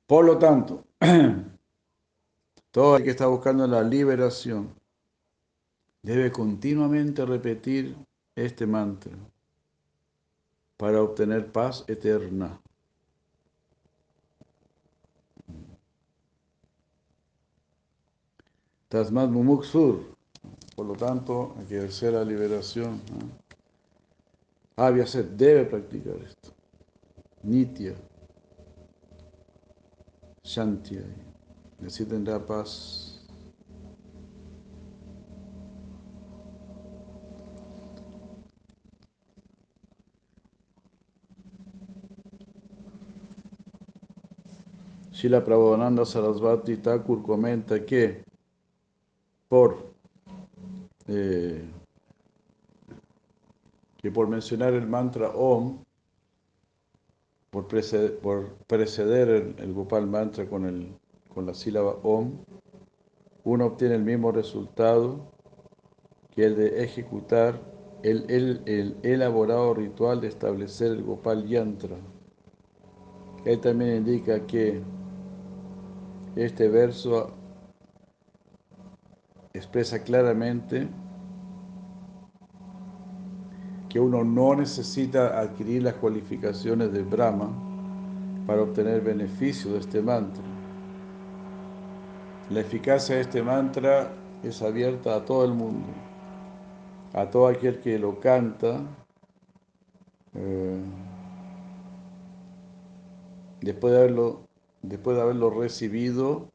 Por 0.07 0.25
lo 0.25 0.39
tanto, 0.39 0.85
todo 2.75 2.97
el 2.97 3.05
que 3.05 3.11
está 3.11 3.29
buscando 3.29 3.69
la 3.69 3.85
liberación 3.85 4.75
debe 6.03 6.33
continuamente 6.33 7.25
repetir 7.25 7.95
este 8.35 8.67
mantra 8.67 9.13
para 10.77 11.01
obtener 11.01 11.53
paz 11.53 11.85
eterna. 11.87 12.61
Tasmat 18.89 19.31
Mumuksur, 19.31 20.17
por 20.75 20.87
lo 20.87 20.97
tanto, 20.97 21.55
hacer 21.79 22.15
la 22.15 22.25
liberación. 22.25 23.01
¿no? 24.77 25.07
se 25.07 25.23
debe 25.23 25.65
practicar 25.67 26.17
esto. 26.17 26.53
Nitya. 27.45 27.95
Shanti. 30.43 30.99
Así 31.83 32.05
tendrá 32.05 32.39
paz. 32.39 33.05
Shila 45.13 45.43
Prabhupada 45.43 46.05
Sarasvati 46.05 46.77
Thakur 46.77 47.23
comenta 47.23 47.87
que 47.87 48.25
por 49.49 49.95
eh, 51.09 51.65
que 54.05 54.11
por 54.11 54.29
mencionar 54.29 54.75
el 54.75 54.87
mantra 54.87 55.31
Om, 55.31 55.79
por 57.49 57.67
preceder, 57.67 58.19
por 58.19 58.53
preceder 58.67 59.55
el, 59.57 59.73
Gopal 59.73 60.07
mantra 60.07 60.47
con, 60.47 60.67
el, 60.67 60.95
con 61.35 61.47
la 61.47 61.55
sílaba 61.55 61.97
Om, 62.03 62.33
uno 63.45 63.67
obtiene 63.67 63.97
el 63.97 64.05
mismo 64.05 64.33
resultado 64.33 65.33
que 66.31 66.47
el 66.47 66.57
de 66.57 66.83
ejecutar 66.83 67.61
el, 68.03 68.31
el, 68.31 68.63
el 68.67 68.97
elaborado 69.03 69.75
ritual 69.75 70.21
de 70.21 70.29
establecer 70.29 70.93
el 70.93 71.03
Gopal 71.03 71.47
Yantra. 71.47 71.97
Él 73.45 73.61
también 73.61 73.97
indica 73.97 74.47
que 74.47 74.83
este 76.37 76.69
verso 76.69 77.33
expresa 79.53 80.03
claramente 80.03 80.89
que 83.89 84.01
uno 84.01 84.25
no 84.25 84.57
necesita 84.57 85.39
adquirir 85.39 85.85
las 85.85 85.95
cualificaciones 85.95 86.93
de 86.93 87.03
Brahma 87.03 87.49
para 88.47 88.63
obtener 88.63 89.03
beneficio 89.03 89.73
de 89.75 89.79
este 89.79 90.03
mantra. 90.03 90.54
La 92.51 92.61
eficacia 92.61 93.17
de 93.17 93.23
este 93.23 93.43
mantra 93.43 94.13
es 94.43 94.61
abierta 94.61 95.17
a 95.17 95.25
todo 95.25 95.47
el 95.47 95.53
mundo, 95.53 95.87
a 97.15 97.31
todo 97.31 97.47
aquel 97.47 97.81
que 97.81 97.99
lo 97.99 98.21
canta, 98.21 98.81
eh, 100.35 100.79
después, 103.63 103.95
de 103.95 103.99
haberlo, 103.99 104.47
después 104.83 105.17
de 105.17 105.23
haberlo 105.23 105.49
recibido 105.49 106.51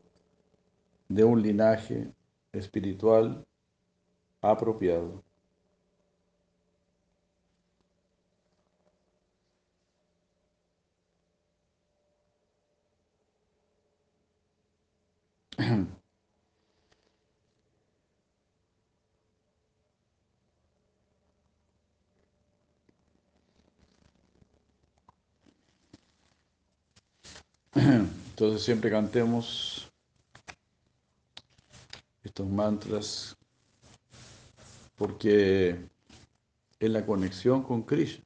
de 1.07 1.23
un 1.23 1.41
linaje 1.41 2.11
espiritual 2.53 3.43
apropiado. 4.41 5.23
Entonces 27.73 28.63
siempre 28.63 28.89
cantemos 28.89 29.91
estos 32.23 32.47
mantras 32.47 33.35
porque 34.95 35.77
es 36.79 36.89
la 36.89 37.05
conexión 37.05 37.63
con 37.63 37.83
Krishna. 37.83 38.23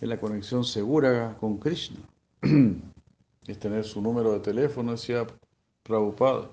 Es 0.00 0.08
la 0.08 0.18
conexión 0.18 0.64
segura 0.64 1.36
con 1.38 1.58
Krishna. 1.58 2.00
es 3.52 3.58
tener 3.58 3.84
su 3.84 4.00
número 4.00 4.32
de 4.32 4.40
teléfono, 4.40 4.92
decía 4.92 5.26
Prabhupada. 5.82 6.50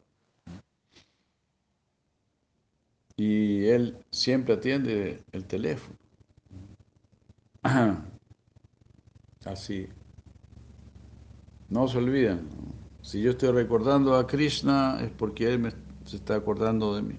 Y 3.15 3.65
él 3.65 3.97
siempre 4.11 4.55
atiende 4.55 5.23
el 5.31 5.45
teléfono. 5.45 5.97
Así. 9.45 9.87
No 11.69 11.87
se 11.87 11.97
olviden. 11.97 12.47
Si 13.01 13.21
yo 13.21 13.31
estoy 13.31 13.51
recordando 13.51 14.15
a 14.15 14.25
Krishna 14.25 14.99
es 15.01 15.11
porque 15.11 15.51
Él 15.51 15.59
me, 15.59 15.71
se 16.05 16.15
está 16.17 16.35
acordando 16.35 16.95
de 16.95 17.01
mí. 17.01 17.15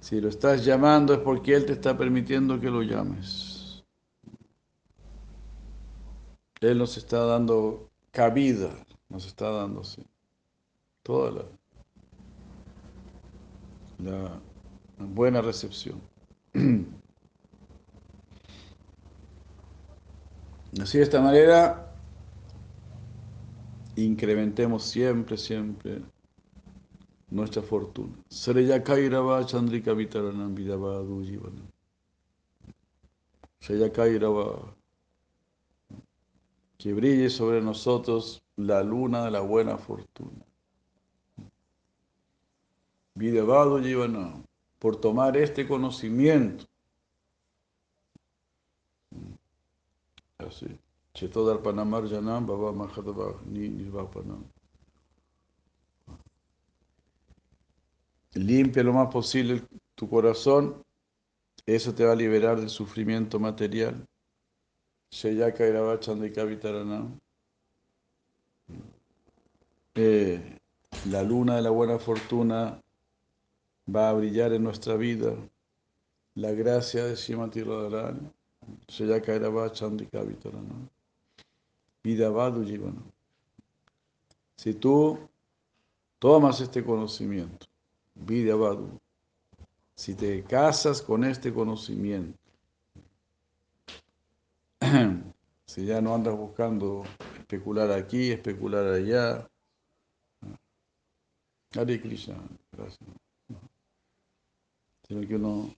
Si 0.00 0.20
lo 0.20 0.28
estás 0.28 0.64
llamando 0.64 1.14
es 1.14 1.20
porque 1.20 1.54
Él 1.54 1.64
te 1.64 1.72
está 1.72 1.96
permitiendo 1.96 2.60
que 2.60 2.70
lo 2.70 2.82
llames. 2.82 3.55
Él 6.60 6.78
nos 6.78 6.96
está 6.96 7.24
dando 7.24 7.90
cabida, 8.12 8.70
nos 9.08 9.26
está 9.26 9.50
dando 9.50 9.82
toda 11.02 11.44
la, 13.98 14.40
buena 14.98 15.42
recepción. 15.42 16.00
Así 20.80 20.98
de 20.98 21.04
esta 21.04 21.20
manera 21.20 21.94
incrementemos 23.96 24.82
siempre, 24.84 25.36
siempre 25.36 26.02
nuestra 27.30 27.62
fortuna. 27.62 28.14
Sreya 28.30 28.82
Kairava 28.82 29.44
Chandrika 29.46 29.92
Vitaranam 29.94 30.54
Vidavadu 30.54 31.24
Jivanam. 31.24 31.66
Sreya 33.60 33.90
Kairava. 33.92 34.74
Que 36.86 36.94
brille 36.94 37.30
sobre 37.30 37.60
nosotros 37.60 38.44
la 38.54 38.80
luna 38.84 39.24
de 39.24 39.32
la 39.32 39.40
buena 39.40 39.76
fortuna. 39.76 40.46
Vidavadu 43.16 43.82
Jivanam. 43.82 44.44
Por 44.78 44.94
tomar 44.94 45.36
este 45.36 45.66
conocimiento. 45.66 46.64
Así. 50.38 50.78
Chetodarpanamarjanam 51.12 52.46
Baba 52.46 52.70
Mahadava 52.70 53.34
Nirvapanam. 53.46 54.44
Limpia 58.34 58.84
lo 58.84 58.92
más 58.92 59.12
posible 59.12 59.64
tu 59.96 60.08
corazón, 60.08 60.84
eso 61.66 61.92
te 61.92 62.04
va 62.04 62.12
a 62.12 62.14
liberar 62.14 62.60
del 62.60 62.70
sufrimiento 62.70 63.40
material. 63.40 64.06
Sheyaka 65.10 66.44
Vitarana. 66.44 67.10
Eh, 69.94 70.58
la 71.10 71.22
luna 71.22 71.56
de 71.56 71.62
la 71.62 71.70
buena 71.70 71.98
fortuna 71.98 72.80
va 73.86 74.10
a 74.10 74.12
brillar 74.12 74.52
en 74.52 74.64
nuestra 74.64 74.96
vida. 74.96 75.34
La 76.34 76.52
gracia 76.52 77.04
de 77.04 77.14
Shimati 77.14 77.62
Radharani. 77.62 78.30
Sheyaka 78.88 79.72
Chandika 79.72 80.22
Vitarana. 80.22 80.88
Vidavadu 82.02 82.64
Jivana. 82.64 83.02
Si 84.56 84.74
tú 84.74 85.18
tomas 86.18 86.60
este 86.60 86.82
conocimiento, 86.82 87.66
Vidavadu, 88.14 88.98
si 89.94 90.14
te 90.14 90.42
casas 90.44 91.02
con 91.02 91.24
este 91.24 91.52
conocimiento, 91.52 92.38
si 95.66 95.86
ya 95.86 96.00
no 96.00 96.14
andas 96.14 96.36
buscando 96.36 97.04
especular 97.38 97.90
aquí, 97.90 98.30
especular 98.30 98.86
allá, 98.86 99.48
Hare 101.74 102.00
Krishna, 102.00 102.36
gracias. 102.72 103.00
Sino 105.06 105.26
que 105.26 105.34
uno, 105.34 105.74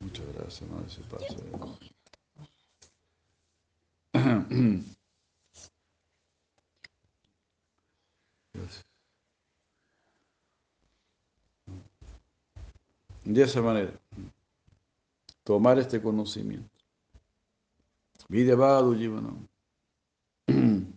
muchas 0.00 0.26
gracias, 0.34 0.70
no 0.70 0.80
ese 0.86 1.00
paso. 1.02 1.36
De 13.24 13.42
esa 13.42 13.60
manera, 13.60 13.92
tomar 15.42 15.78
este 15.78 16.00
conocimiento. 16.00 16.75
Vidyavadu 18.28 18.94
Jivanam. 18.96 19.46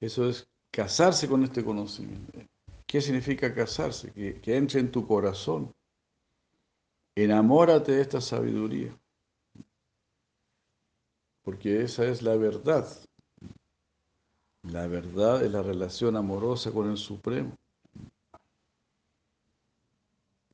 Eso 0.00 0.28
es 0.28 0.46
casarse 0.70 1.28
con 1.28 1.44
este 1.44 1.64
conocimiento. 1.64 2.38
¿Qué 2.86 3.00
significa 3.00 3.54
casarse? 3.54 4.12
Que, 4.12 4.40
que 4.40 4.56
entre 4.56 4.80
en 4.80 4.90
tu 4.90 5.06
corazón. 5.06 5.74
Enamórate 7.16 7.92
de 7.92 8.02
esta 8.02 8.20
sabiduría. 8.20 8.94
Porque 11.42 11.82
esa 11.82 12.04
es 12.06 12.22
la 12.22 12.36
verdad. 12.36 12.88
La 14.62 14.86
verdad 14.86 15.44
es 15.44 15.52
la 15.52 15.62
relación 15.62 16.16
amorosa 16.16 16.72
con 16.72 16.90
el 16.90 16.96
Supremo. 16.96 17.56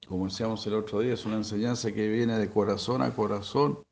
Como 0.07 0.25
decíamos 0.25 0.67
el 0.67 0.75
otro 0.75 0.99
día, 0.99 1.15
es 1.15 1.25
una 1.25 1.37
enseñanza 1.37 1.93
que 1.93 2.09
viene 2.09 2.37
de 2.37 2.51
corazón 2.51 3.03
a 3.03 3.15
corazón. 3.15 3.85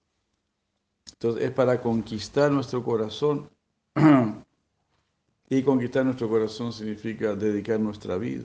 Entonces 1.12 1.44
es 1.44 1.50
para 1.52 1.80
conquistar 1.80 2.50
nuestro 2.50 2.82
corazón. 2.82 3.50
Y 5.50 5.62
conquistar 5.62 6.04
nuestro 6.04 6.28
corazón 6.28 6.74
significa 6.74 7.34
dedicar 7.34 7.80
nuestra 7.80 8.18
vida. 8.18 8.44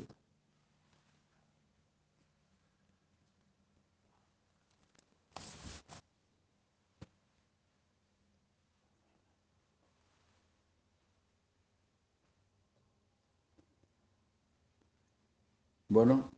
Bueno, 15.89 16.31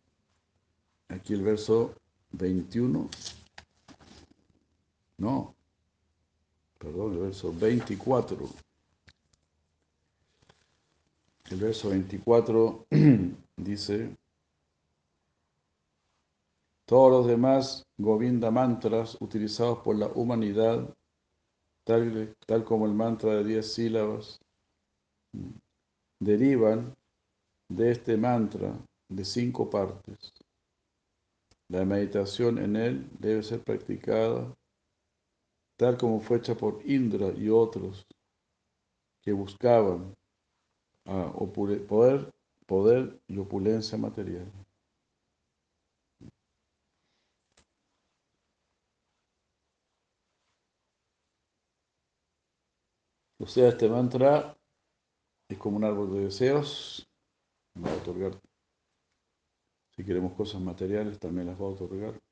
aquí 1.07 1.33
el 1.33 1.41
verso 1.43 1.93
21. 2.33 3.09
No, 5.17 5.55
perdón, 6.86 7.13
el 7.13 7.19
verso 7.19 7.52
24. 7.52 8.38
El 11.50 11.58
verso 11.58 11.89
24 11.89 12.86
dice, 13.58 14.15
todos 16.86 17.12
los 17.12 17.28
demás 17.28 17.88
Govinda 17.98 18.52
mantras 18.52 19.17
utilizados 19.19 19.80
por 19.80 19.95
la 19.95 20.08
humanidad, 20.08 20.88
tal, 21.84 22.36
tal 22.45 22.63
como 22.63 22.86
el 22.86 22.93
mantra 22.93 23.36
de 23.36 23.43
10 23.43 23.74
sílabas, 23.74 24.39
derivan 26.19 26.95
de 27.67 27.91
este 27.91 28.15
mantra 28.15 28.74
de 29.10 29.26
cinco 29.26 29.69
partes. 29.69 30.34
La 31.67 31.84
meditación 31.84 32.60
en 32.60 32.76
él 32.76 33.10
debe 33.19 33.41
ser 33.41 33.63
practicada 33.63 34.56
tal 35.77 35.97
como 35.97 36.19
fue 36.19 36.38
hecha 36.38 36.55
por 36.55 36.81
Indra 36.85 37.31
y 37.35 37.49
otros 37.49 38.05
que 39.21 39.31
buscaban 39.31 40.15
a 41.05 41.31
poder, 41.53 42.31
poder 42.65 43.19
y 43.27 43.38
opulencia 43.38 43.97
material. 43.97 44.51
O 53.39 53.47
sea, 53.47 53.69
este 53.69 53.89
mantra 53.89 54.57
es 55.49 55.57
como 55.57 55.77
un 55.77 55.83
árbol 55.83 56.13
de 56.13 56.25
deseos, 56.25 57.07
va 57.77 57.91
a 57.91 57.97
otorgar 57.97 58.39
si 59.95 60.03
queremos 60.03 60.33
cosas 60.33 60.61
materiales, 60.61 61.19
también 61.19 61.47
las 61.47 61.59
va 61.59 61.65
a 61.65 61.69
otorgar. 61.69 62.24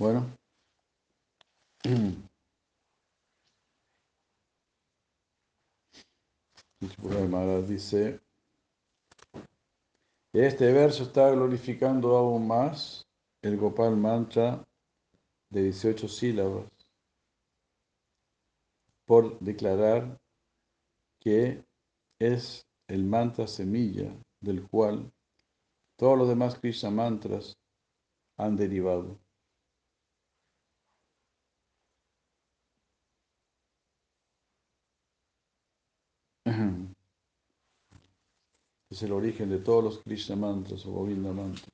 Bueno. 0.00 0.26
dice, 7.68 8.20
este 10.32 10.72
verso 10.72 11.02
está 11.02 11.30
glorificando 11.30 12.16
aún 12.16 12.48
más 12.48 13.06
el 13.42 13.58
Gopal 13.58 13.98
Mantra 13.98 14.66
de 15.50 15.64
18 15.64 16.08
sílabas 16.08 16.64
por 19.04 19.38
declarar 19.40 20.18
que 21.20 21.62
es 22.18 22.66
el 22.88 23.04
mantra 23.04 23.46
semilla 23.46 24.10
del 24.40 24.66
cual 24.66 25.12
todos 25.96 26.16
los 26.16 26.28
demás 26.28 26.58
Krishna 26.58 26.90
mantras 26.90 27.58
han 28.38 28.56
derivado. 28.56 29.18
Es 38.90 39.02
el 39.04 39.12
origen 39.12 39.48
de 39.48 39.58
todos 39.58 39.84
los 39.84 39.98
Krishna 40.00 40.34
mantras 40.34 40.84
o 40.84 40.90
Govinda 40.90 41.32
mantras. 41.32 41.70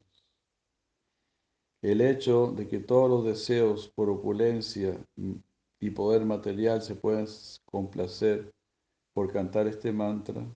El 1.83 2.03
hecho 2.03 2.53
de 2.53 2.69
que 2.69 2.81
todos 2.81 3.09
los 3.09 3.25
deseos 3.25 3.89
por 3.89 4.11
opulencia 4.11 5.03
y 5.81 5.91
poder 5.91 6.25
material 6.27 6.83
se 6.83 6.95
puedan 6.95 7.27
complacer 7.65 8.53
por 9.15 9.33
cantar 9.33 9.67
este 9.67 9.93
mantra 9.93 10.47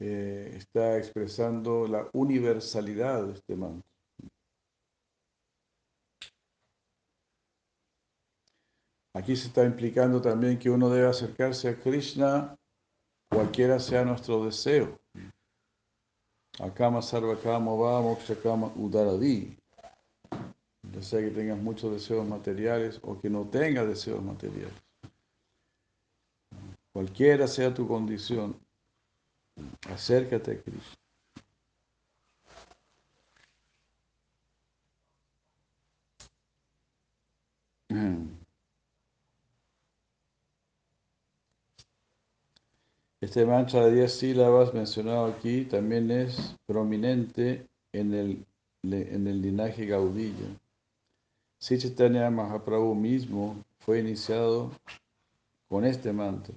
eh, 0.00 0.52
está 0.56 0.98
expresando 0.98 1.86
la 1.86 2.08
universalidad 2.12 3.26
de 3.26 3.32
este 3.34 3.54
mantra. 3.54 3.88
Aquí 9.14 9.34
se 9.36 9.46
está 9.48 9.64
implicando 9.64 10.20
también 10.20 10.58
que 10.58 10.68
uno 10.68 10.90
debe 10.90 11.08
acercarse 11.08 11.68
a 11.68 11.80
Krishna 11.80 12.56
cualquiera 13.28 13.78
sea 13.78 14.04
nuestro 14.04 14.44
deseo. 14.44 14.98
Akama 16.58 17.02
sarvakama 17.02 17.74
va 17.74 18.00
mokshakama 18.00 18.72
udaradi. 18.76 19.56
Ya 20.92 21.02
sea 21.02 21.20
que 21.20 21.30
tengas 21.30 21.58
muchos 21.58 21.92
deseos 21.92 22.26
materiales 22.26 22.98
o 23.02 23.18
que 23.20 23.28
no 23.28 23.44
tengas 23.44 23.86
deseos 23.86 24.22
materiales. 24.22 24.74
Cualquiera 26.92 27.46
sea 27.46 27.74
tu 27.74 27.86
condición, 27.86 28.58
Acércate 29.90 30.52
a 30.52 30.62
Cristo. 30.62 30.96
Este 43.26 43.44
mantra 43.44 43.86
de 43.86 43.92
10 43.92 44.12
sílabas 44.12 44.72
mencionado 44.72 45.26
aquí 45.26 45.64
también 45.64 46.12
es 46.12 46.54
prominente 46.64 47.66
en 47.92 48.14
el, 48.14 48.46
en 48.84 49.26
el 49.26 49.42
linaje 49.42 49.84
Gaudilla. 49.84 50.46
Si 51.58 51.74
Mahaprabhu 52.30 52.94
mismo 52.94 53.56
fue 53.80 53.98
iniciado 53.98 54.70
con 55.68 55.84
este 55.84 56.12
mantra 56.12 56.54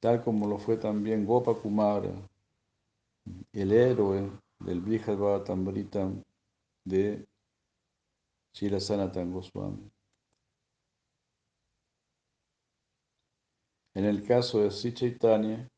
tal 0.00 0.20
como 0.20 0.48
lo 0.48 0.58
fue 0.58 0.78
también 0.78 1.24
Gopa 1.24 1.54
Kumara, 1.54 2.10
el 3.52 3.72
héroe 3.72 4.32
del 4.58 4.80
Brihad 4.80 5.44
de 6.84 7.24
Shila 8.52 8.78
Goswami. 8.80 9.93
En 13.94 14.04
el 14.04 14.22
caso 14.22 14.60
de 14.60 14.70
Sri 14.70 14.92
Chaitanya, 14.92 15.68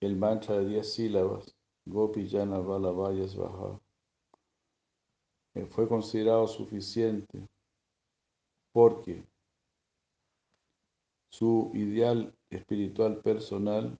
el 0.00 0.16
mantra 0.16 0.58
de 0.58 0.66
10 0.66 0.92
sílabas, 0.92 1.56
Gopi 1.86 2.28
Jana 2.28 2.58
Balavayas 2.58 3.34
Baja, 3.34 3.80
eh, 5.54 5.66
fue 5.66 5.88
considerado 5.88 6.46
suficiente 6.46 7.48
porque 8.72 9.24
su 11.32 11.72
ideal 11.74 12.32
espiritual 12.50 13.20
personal 13.22 13.98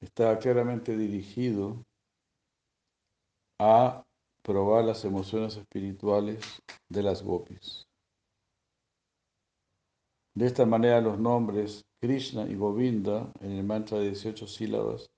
está 0.00 0.38
claramente 0.38 0.96
dirigido 0.96 1.82
a 3.58 4.04
probar 4.42 4.84
las 4.84 5.04
emociones 5.04 5.56
espirituales 5.56 6.62
de 6.88 7.02
las 7.02 7.22
gopis. 7.22 7.89
De 10.34 10.46
esta 10.46 10.64
manera 10.64 11.00
los 11.00 11.18
nombres 11.18 11.84
Krishna 12.00 12.48
y 12.48 12.54
Govinda 12.54 13.32
en 13.40 13.52
el 13.52 13.64
mantra 13.64 13.98
de 13.98 14.06
18 14.06 14.46
sílabas 14.46 15.10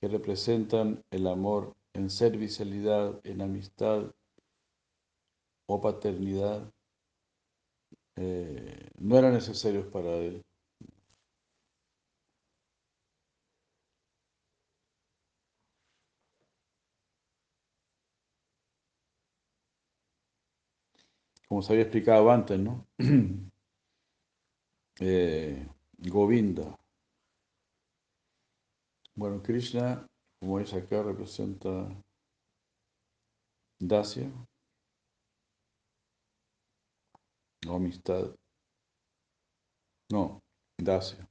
que 0.00 0.08
representan 0.08 1.04
el 1.10 1.26
amor 1.26 1.74
en 1.92 2.10
servicialidad, 2.10 3.20
en 3.24 3.42
amistad 3.42 4.10
o 5.68 5.80
paternidad, 5.80 6.72
eh, 8.16 8.90
no 8.98 9.18
eran 9.18 9.34
necesarios 9.34 9.86
para 9.86 10.16
él. 10.16 10.42
Como 21.46 21.62
se 21.62 21.72
había 21.72 21.84
explicado 21.84 22.30
antes, 22.30 22.58
¿no? 22.58 22.86
Eh, 25.00 25.66
Govinda. 25.98 26.76
Bueno, 29.14 29.42
Krishna, 29.42 30.06
como 30.40 30.60
es 30.60 30.72
acá, 30.74 31.02
representa 31.02 31.88
Dacia, 33.80 34.30
o 37.68 37.74
amistad. 37.74 38.34
No, 40.10 40.40
Dacia. 40.78 41.28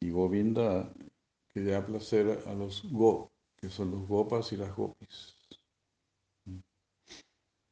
Y 0.00 0.10
Govinda, 0.10 0.92
que 1.48 1.62
da 1.62 1.84
placer 1.84 2.42
a 2.46 2.54
los 2.54 2.82
Go, 2.90 3.30
que 3.56 3.68
son 3.68 3.90
los 3.90 4.06
Gopas 4.06 4.52
y 4.52 4.56
las 4.56 4.74
Gopis. 4.74 5.36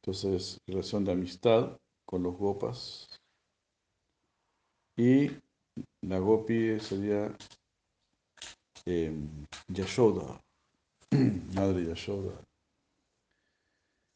Entonces, 0.01 0.59
relación 0.67 1.05
de 1.05 1.11
amistad 1.11 1.77
con 2.05 2.23
los 2.23 2.35
Gopas. 2.37 3.07
Y 4.97 5.31
la 6.01 6.17
Gopi 6.17 6.79
sería 6.79 7.31
eh, 8.85 9.15
Yashoda, 9.67 10.41
madre 11.53 11.85
Yashoda. 11.85 12.33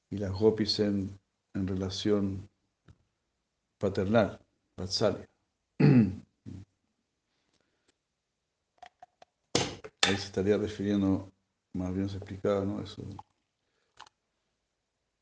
Y 0.09 0.17
las 0.17 0.31
Gopis 0.31 0.79
en, 0.79 1.19
en 1.53 1.67
relación 1.67 2.49
paternal, 3.77 4.39
Vatsalya. 4.77 5.29
Ahí 5.79 6.23
se 10.17 10.25
estaría 10.25 10.57
refiriendo, 10.57 11.31
más 11.73 11.93
bien 11.93 12.09
se 12.09 12.17
explicaba, 12.17 12.65
¿no? 12.65 12.81
Eso. 12.81 13.03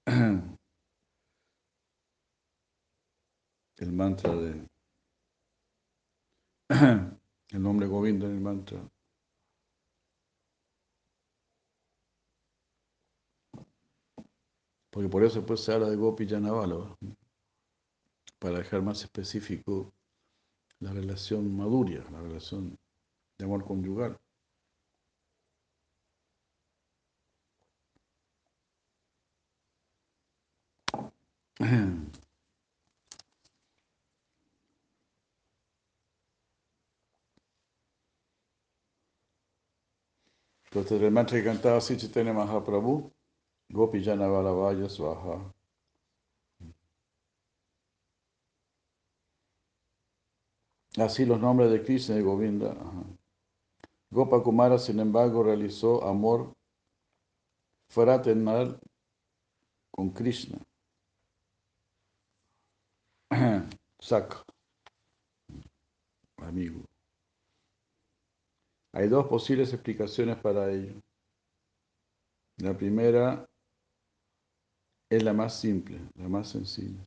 El 3.77 3.91
mantra 3.91 4.33
de. 4.35 4.68
El 7.49 7.61
nombre 7.63 7.87
Govinda 7.87 8.27
en 8.27 8.33
el 8.33 8.41
mantra. 8.41 8.79
Porque 14.91 15.09
por 15.09 15.23
eso 15.23 15.39
después 15.39 15.61
se 15.63 15.73
habla 15.73 15.89
de 15.89 15.95
Gopi 15.95 16.25
Yanavala, 16.27 16.95
para 18.39 18.59
dejar 18.59 18.81
más 18.81 19.03
específico 19.03 19.93
la 20.79 20.93
relación 20.93 21.55
maduria, 21.55 22.03
la 22.11 22.21
relación 22.21 22.77
de 23.37 23.45
amor 23.45 23.65
conyugal. 23.65 24.19
Entonces 40.71 41.01
el 41.01 41.11
mantra 41.11 41.37
que 41.37 41.43
cantaba 41.43 41.79
Chaitanya 41.79 42.33
Mahaprabhu, 42.33 43.11
Gopi 43.69 44.03
Jana 44.03 44.27
Valavaya 44.27 44.87
Swaha. 44.87 45.51
Así 50.97 51.25
los 51.25 51.39
nombres 51.39 51.71
de 51.71 51.83
Krishna 51.83 52.17
y 52.17 52.21
Govinda. 52.21 52.71
Ajá. 52.73 53.03
Gopa 54.11 54.41
Kumara, 54.41 54.79
sin 54.79 54.99
embargo, 54.99 55.43
realizó 55.43 56.03
amor 56.03 56.53
fraternal 57.89 58.79
con 59.91 60.09
Krishna. 60.11 60.57
Saka, 63.99 64.43
amigo. 66.37 66.88
Hay 68.91 69.07
dos 69.07 69.27
posibles 69.27 69.71
explicaciones 69.73 70.37
para 70.37 70.71
ello. 70.71 70.93
La 72.57 72.75
primera 72.75 73.47
es 75.09 75.23
la 75.23 75.33
más 75.33 75.59
simple, 75.59 75.99
la 76.15 76.27
más 76.27 76.49
sencilla. 76.49 77.05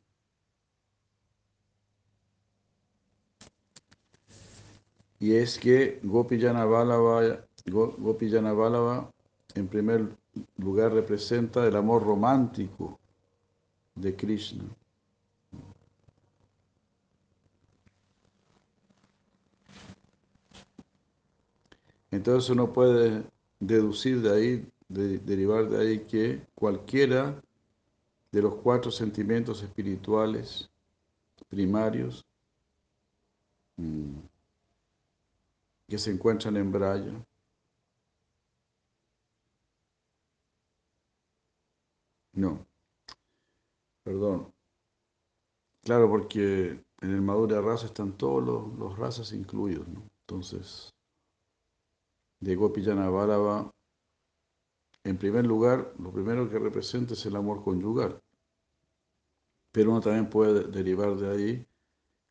Y 5.19 5.35
es 5.35 5.59
que 5.59 6.01
Gopi 6.03 6.41
Janavalava 6.41 7.47
en 9.55 9.69
primer 9.69 10.17
lugar 10.57 10.93
representa 10.93 11.67
el 11.67 11.77
amor 11.77 12.03
romántico 12.03 12.99
de 13.95 14.17
Krishna. 14.17 14.65
Entonces 22.13 22.51
uno 22.51 22.73
puede 22.73 23.25
deducir 23.59 24.21
de 24.21 24.31
ahí, 24.31 24.73
de, 24.89 25.19
derivar 25.19 25.69
de 25.69 25.81
ahí 25.81 25.99
que 26.05 26.47
cualquiera 26.55 27.43
de 28.31 28.43
los 28.43 28.57
cuatro 28.57 28.91
sentimientos 28.91 29.63
espirituales 29.63 30.71
primarios 31.49 32.25
mmm, 33.79 34.19
que 35.89 35.99
se 35.99 36.11
encuentran 36.11 36.57
en 36.57 36.71
Braya, 36.71 37.13
no, 42.35 42.67
perdón, 44.05 44.53
claro, 45.83 46.09
porque 46.11 46.79
en 47.01 47.11
el 47.11 47.23
Madura 47.23 47.61
Raza 47.63 47.87
están 47.87 48.13
todos 48.19 48.43
los, 48.45 48.79
los 48.79 48.99
razas 48.99 49.33
incluidos, 49.33 49.89
¿no? 49.89 50.03
Entonces, 50.27 50.92
de 52.43 52.57
Gopillana 52.57 53.09
Bálava, 53.09 53.73
en 55.05 55.17
primer 55.17 55.47
lugar, 55.47 55.95
lo 55.99 56.13
primero 56.13 56.51
que 56.51 56.59
representa 56.59 57.15
es 57.15 57.25
el 57.25 57.37
amor 57.37 57.63
conyugal. 57.63 58.21
Pero 59.71 59.93
uno 59.93 60.01
también 60.01 60.29
puede 60.29 60.65
derivar 60.65 61.17
de 61.17 61.31
ahí 61.31 61.67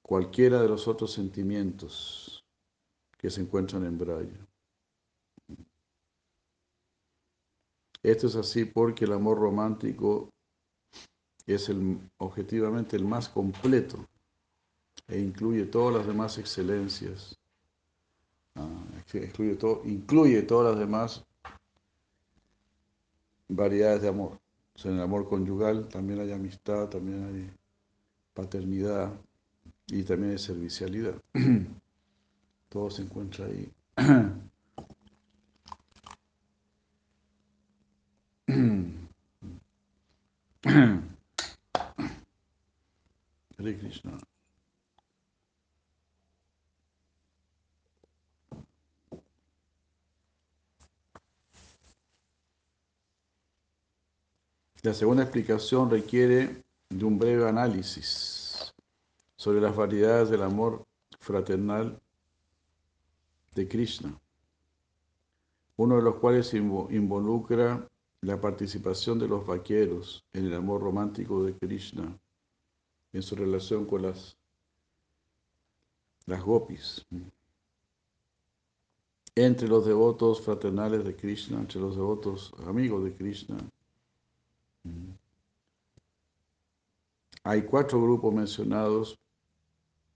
cualquiera 0.01 0.61
de 0.61 0.67
los 0.67 0.87
otros 0.87 1.13
sentimientos 1.13 2.45
que 3.17 3.29
se 3.29 3.41
encuentran 3.41 3.85
en 3.85 3.97
Braya. 3.97 4.47
Esto 8.03 8.27
es 8.27 8.35
así 8.35 8.65
porque 8.65 9.05
el 9.05 9.13
amor 9.13 9.39
romántico 9.39 10.29
es 11.45 11.69
el, 11.69 11.99
objetivamente 12.17 12.97
el 12.97 13.05
más 13.05 13.29
completo 13.29 14.05
e 15.07 15.19
incluye 15.19 15.65
todas 15.65 15.95
las 15.95 16.07
demás 16.07 16.37
excelencias 16.37 17.39
incluye, 19.13 19.55
todo, 19.55 19.81
incluye 19.85 20.41
todas 20.43 20.71
las 20.71 20.79
demás 20.79 21.25
variedades 23.47 24.01
de 24.01 24.09
amor. 24.09 24.39
En 24.83 24.93
el 24.93 25.01
amor 25.01 25.27
conyugal 25.27 25.87
también 25.89 26.19
hay 26.21 26.31
amistad, 26.31 26.89
también 26.89 27.23
hay 27.25 27.51
paternidad 28.33 29.13
y 29.87 30.03
también 30.03 30.31
hay 30.31 30.39
servicialidad. 30.39 31.15
Todo 32.69 32.89
se 32.89 33.03
encuentra 33.03 33.45
ahí. 33.45 33.71
Hare 43.57 43.77
Krishna. 43.77 44.17
La 54.91 54.95
segunda 54.95 55.23
explicación 55.23 55.89
requiere 55.89 56.65
de 56.89 57.05
un 57.05 57.17
breve 57.17 57.47
análisis 57.47 58.73
sobre 59.37 59.61
las 59.61 59.73
variedades 59.73 60.29
del 60.29 60.43
amor 60.43 60.85
fraternal 61.17 61.97
de 63.55 63.69
Krishna, 63.69 64.13
uno 65.77 65.95
de 65.95 66.01
los 66.01 66.15
cuales 66.15 66.53
involucra 66.53 67.87
la 68.19 68.41
participación 68.41 69.17
de 69.17 69.29
los 69.29 69.47
vaqueros 69.47 70.25
en 70.33 70.47
el 70.47 70.55
amor 70.55 70.81
romántico 70.81 71.41
de 71.45 71.53
Krishna 71.55 72.13
en 73.13 73.23
su 73.23 73.37
relación 73.37 73.85
con 73.85 74.01
las, 74.01 74.35
las 76.25 76.43
gopis. 76.43 77.05
Entre 79.35 79.69
los 79.69 79.85
devotos 79.85 80.41
fraternales 80.41 81.05
de 81.05 81.15
Krishna, 81.15 81.59
entre 81.59 81.79
los 81.79 81.95
devotos 81.95 82.51
amigos 82.67 83.05
de 83.05 83.15
Krishna, 83.15 83.57
hay 87.43 87.63
cuatro 87.63 88.01
grupos 88.01 88.33
mencionados 88.33 89.19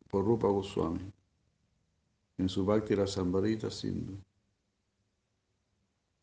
por 0.10 0.24
Rupa 0.26 0.48
Goswami 0.48 1.12
en 2.38 2.50
su 2.50 2.64
Bhakti 2.66 2.94
Rasambarita 2.96 3.72
Sindhu. 3.72 4.18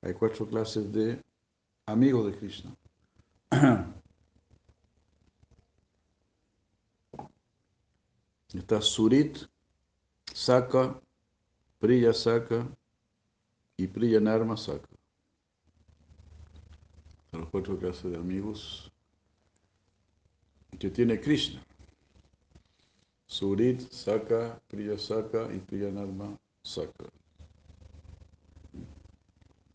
Hay 0.03 0.15
cuatro 0.15 0.47
clases 0.47 0.93
de 0.93 1.21
amigos 1.87 2.27
de 2.27 2.39
Krishna. 2.39 2.75
Está 8.55 8.81
Surit, 8.83 9.39
Saka, 10.33 11.01
Priya 11.79 12.13
Saka 12.13 12.69
y 13.77 13.87
Priya 13.87 14.21
Narma 14.21 14.57
Saka. 14.57 14.92
Son 17.33 17.41
los 17.41 17.51
cuatro 17.51 17.79
clases 17.79 18.11
de 18.11 18.19
amigos 18.19 18.93
que 20.79 20.91
tiene 20.91 21.19
Krishna. 21.19 21.63
Surit, 23.27 23.81
Saka, 23.91 24.61
Priya 24.69 24.99
Saka 24.99 25.49
y 25.51 25.59
Priya 25.59 25.91
Narma 25.91 26.39
Saka. 26.63 27.07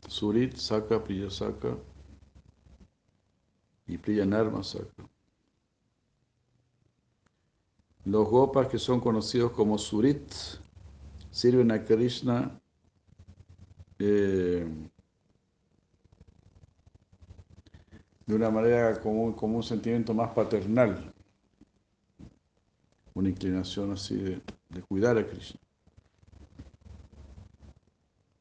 Surit, 0.07 0.55
Saka, 0.55 1.03
Priya 1.03 1.31
Saka 1.31 1.75
y 3.87 3.97
Priya 3.97 4.27
Narma 4.27 4.63
Saka. 4.63 5.09
Los 8.05 8.29
gopas 8.29 8.67
que 8.67 8.77
son 8.77 8.99
conocidos 8.99 9.51
como 9.53 9.79
Surit 9.79 10.31
sirven 11.31 11.71
a 11.71 11.83
Krishna 11.83 12.61
eh, 13.97 14.67
de 18.27 18.35
una 18.35 18.51
manera 18.51 18.99
como, 18.99 19.35
como 19.35 19.57
un 19.57 19.63
sentimiento 19.63 20.13
más 20.13 20.31
paternal, 20.31 21.13
una 23.13 23.29
inclinación 23.29 23.93
así 23.93 24.17
de, 24.17 24.41
cuidar 24.87 25.17
a 25.17 25.25
Krishna. 25.25 25.59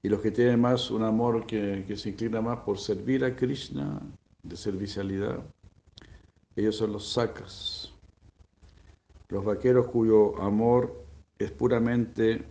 Y 0.00 0.08
los 0.08 0.20
que 0.20 0.30
tienen 0.30 0.60
más 0.60 0.92
un 0.92 1.02
amor 1.02 1.44
que, 1.44 1.84
que 1.84 1.96
se 1.96 2.10
inclina 2.10 2.40
más 2.40 2.60
por 2.60 2.78
servir 2.78 3.24
a 3.24 3.34
Krishna, 3.34 4.00
de 4.44 4.56
servicialidad, 4.56 5.42
ellos 6.54 6.76
son 6.76 6.92
los 6.92 7.12
sakas. 7.12 7.92
Los 9.28 9.44
vaqueros 9.44 9.88
cuyo 9.88 10.40
amor 10.40 11.04
es 11.38 11.50
puramente 11.50 12.44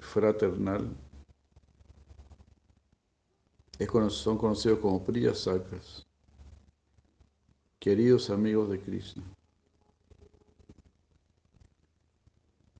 fraternal, 0.00 0.90
son 4.10 4.38
conocidos 4.38 4.80
como 4.80 5.04
Priya 5.04 5.34
Sakas, 5.34 6.06
queridos 7.78 8.28
amigos 8.30 8.70
de 8.70 8.80
Krishna. 8.80 9.22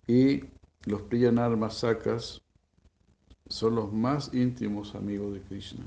Y 0.06 0.42
los 0.86 1.02
Priyanarma 1.02 1.70
Sakas 1.70 2.42
son 3.48 3.76
los 3.76 3.92
más 3.92 4.32
íntimos 4.34 4.94
amigos 4.94 5.34
de 5.34 5.42
Krishna. 5.42 5.84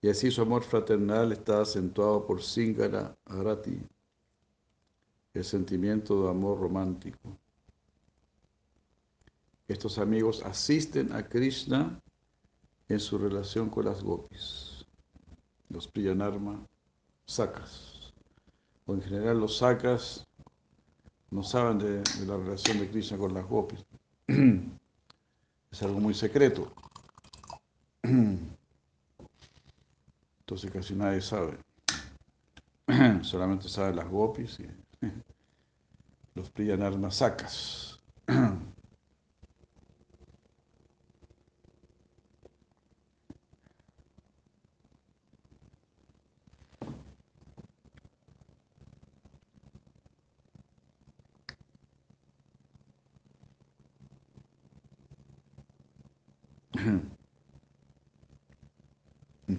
Y 0.00 0.08
así 0.08 0.30
su 0.30 0.42
amor 0.42 0.62
fraternal 0.62 1.32
está 1.32 1.60
acentuado 1.60 2.24
por 2.24 2.42
Singara 2.42 3.16
Arati, 3.26 3.80
el 5.34 5.44
sentimiento 5.44 6.22
de 6.22 6.30
amor 6.30 6.60
romántico. 6.60 7.36
Estos 9.68 9.98
amigos 9.98 10.42
asisten 10.46 11.12
a 11.12 11.28
Krishna 11.28 12.00
en 12.88 12.98
su 12.98 13.18
relación 13.18 13.68
con 13.68 13.84
las 13.84 14.02
gopis, 14.02 14.86
los 15.68 15.86
Priyanarma 15.86 16.66
Sakas. 17.26 18.14
O 18.86 18.94
en 18.94 19.02
general 19.02 19.38
los 19.38 19.58
Sakas 19.58 20.26
no 21.30 21.42
saben 21.42 21.78
de, 21.78 22.02
la 22.26 22.38
relación 22.38 22.78
de 22.78 22.88
Krishna 22.88 23.18
con 23.18 23.34
las 23.34 23.46
gopis. 23.46 23.84
Es 25.70 25.82
algo 25.82 26.00
muy 26.00 26.14
secreto. 26.14 26.72
Entonces 30.40 30.70
casi 30.72 30.94
nadie 30.94 31.20
sabe. 31.20 31.58
Solamente 33.20 33.68
saben 33.68 33.96
las 33.96 34.08
gopis 34.08 34.60
y 34.60 34.66
los 36.34 36.48
Priyanarma 36.48 37.10
Sakas. 37.10 38.00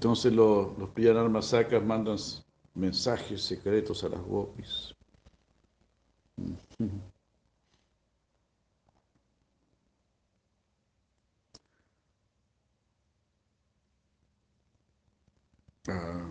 Entonces 0.10 0.34
los, 0.34 0.76
los 0.80 0.89
Priyanarma 0.89 1.39
Sakas 1.39 1.86
mandan 1.86 2.16
s- 2.16 2.41
mensajes 2.74 3.43
secretos 3.43 4.03
a 4.03 4.10
las 4.10 4.22
gopis. 4.24 4.95
Ah, 15.88 16.30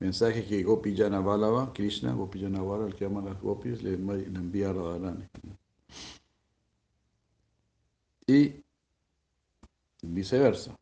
mensajes 0.00 0.44
que 0.46 0.62
Gopi 0.62 0.94
Janavalava, 0.94 1.72
Krishna, 1.72 2.12
Gopi 2.12 2.40
Janavala, 2.42 2.86
el 2.86 2.94
que 2.94 3.06
ama 3.06 3.20
a 3.20 3.24
las 3.24 3.40
gopis, 3.40 3.82
le, 3.82 3.96
le 3.96 4.38
envía 4.38 4.68
a 4.68 4.72
Radharani. 4.74 5.24
Y 8.26 8.62
viceversa. 10.02 10.76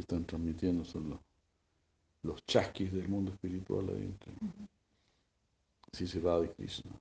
Se 0.00 0.04
están 0.04 0.24
transmitiendo 0.24 0.82
son 0.82 1.10
los, 1.10 1.20
los 2.22 2.46
chasquis 2.46 2.90
del 2.90 3.06
mundo 3.06 3.32
espiritual 3.32 3.86
ahí 3.90 4.02
entre 4.04 4.32
Sisirada 5.92 6.42
y 6.42 6.48
Krishna. 6.48 6.92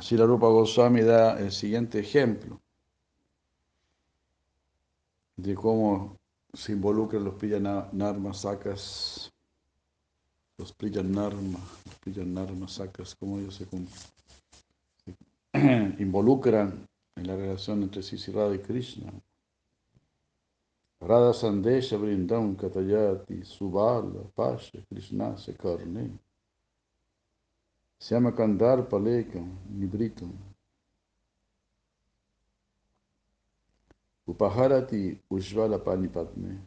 Srila 0.00 0.26
Rupa 0.26 0.46
Goswami 0.46 1.00
da 1.00 1.40
el 1.40 1.50
siguiente 1.50 1.98
ejemplo 1.98 2.60
de 5.34 5.56
cómo 5.56 6.16
se 6.52 6.70
involucran 6.70 7.24
los 7.24 7.34
Priyanarma 7.34 8.32
Sakas, 8.32 9.32
los 10.56 10.72
Priyanarma, 10.72 11.58
los 11.84 11.94
Priyanarma 11.96 12.68
Sakas, 12.68 13.16
cómo 13.16 13.40
ellos 13.40 13.56
se, 13.56 13.64
se 13.64 14.17
involucran 15.98 16.86
en 17.16 17.26
la 17.26 17.36
relación 17.36 17.82
entre 17.82 18.02
Sisi 18.02 18.30
Radha 18.30 18.54
y 18.54 18.58
Krishna. 18.58 19.12
Radha 21.00 21.32
Sandesha 21.32 21.96
Vrindam 21.96 22.56
Katayati 22.56 23.44
Subala 23.44 24.24
Pasha 24.34 24.78
Krishna 24.88 25.36
se 25.38 25.54
karne. 25.54 26.18
Se 27.98 28.14
llama 28.14 28.34
Kandar 28.34 28.88
Palekam 28.88 29.58
Nibritam. 29.70 30.32
Upaharati 34.26 35.18
Ujvala 35.30 35.78
Panipatme. 35.78 36.66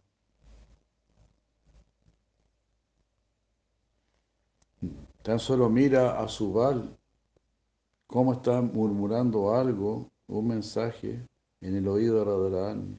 Tan 5.22 5.38
solo 5.38 5.68
mira 5.68 6.18
a 6.18 6.26
Subal 6.26 6.98
cómo 8.12 8.34
está 8.34 8.60
murmurando 8.60 9.54
algo, 9.54 10.06
un 10.26 10.46
mensaje 10.46 11.26
en 11.62 11.76
el 11.76 11.88
oído 11.88 12.18
de 12.18 12.24
Radharani. 12.26 12.98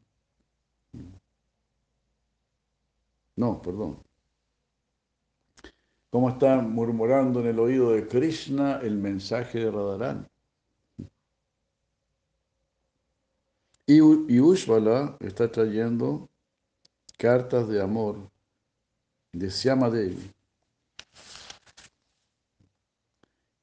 No, 3.35 3.61
perdón. 3.61 3.99
Cómo 6.09 6.29
está 6.29 6.59
murmurando 6.61 7.41
en 7.41 7.45
el 7.45 7.59
oído 7.59 7.91
de 7.91 8.07
Krishna 8.07 8.79
el 8.81 8.97
mensaje 8.97 9.59
de 9.59 9.69
Radharani. 9.69 10.25
Y, 13.85 13.97
y 13.97 14.39
Ushvala 14.39 15.15
está 15.19 15.51
trayendo 15.51 16.27
cartas 17.19 17.67
de 17.67 17.83
amor 17.83 18.17
de 19.31 19.51
Syama 19.51 19.91
Devi. 19.91 20.31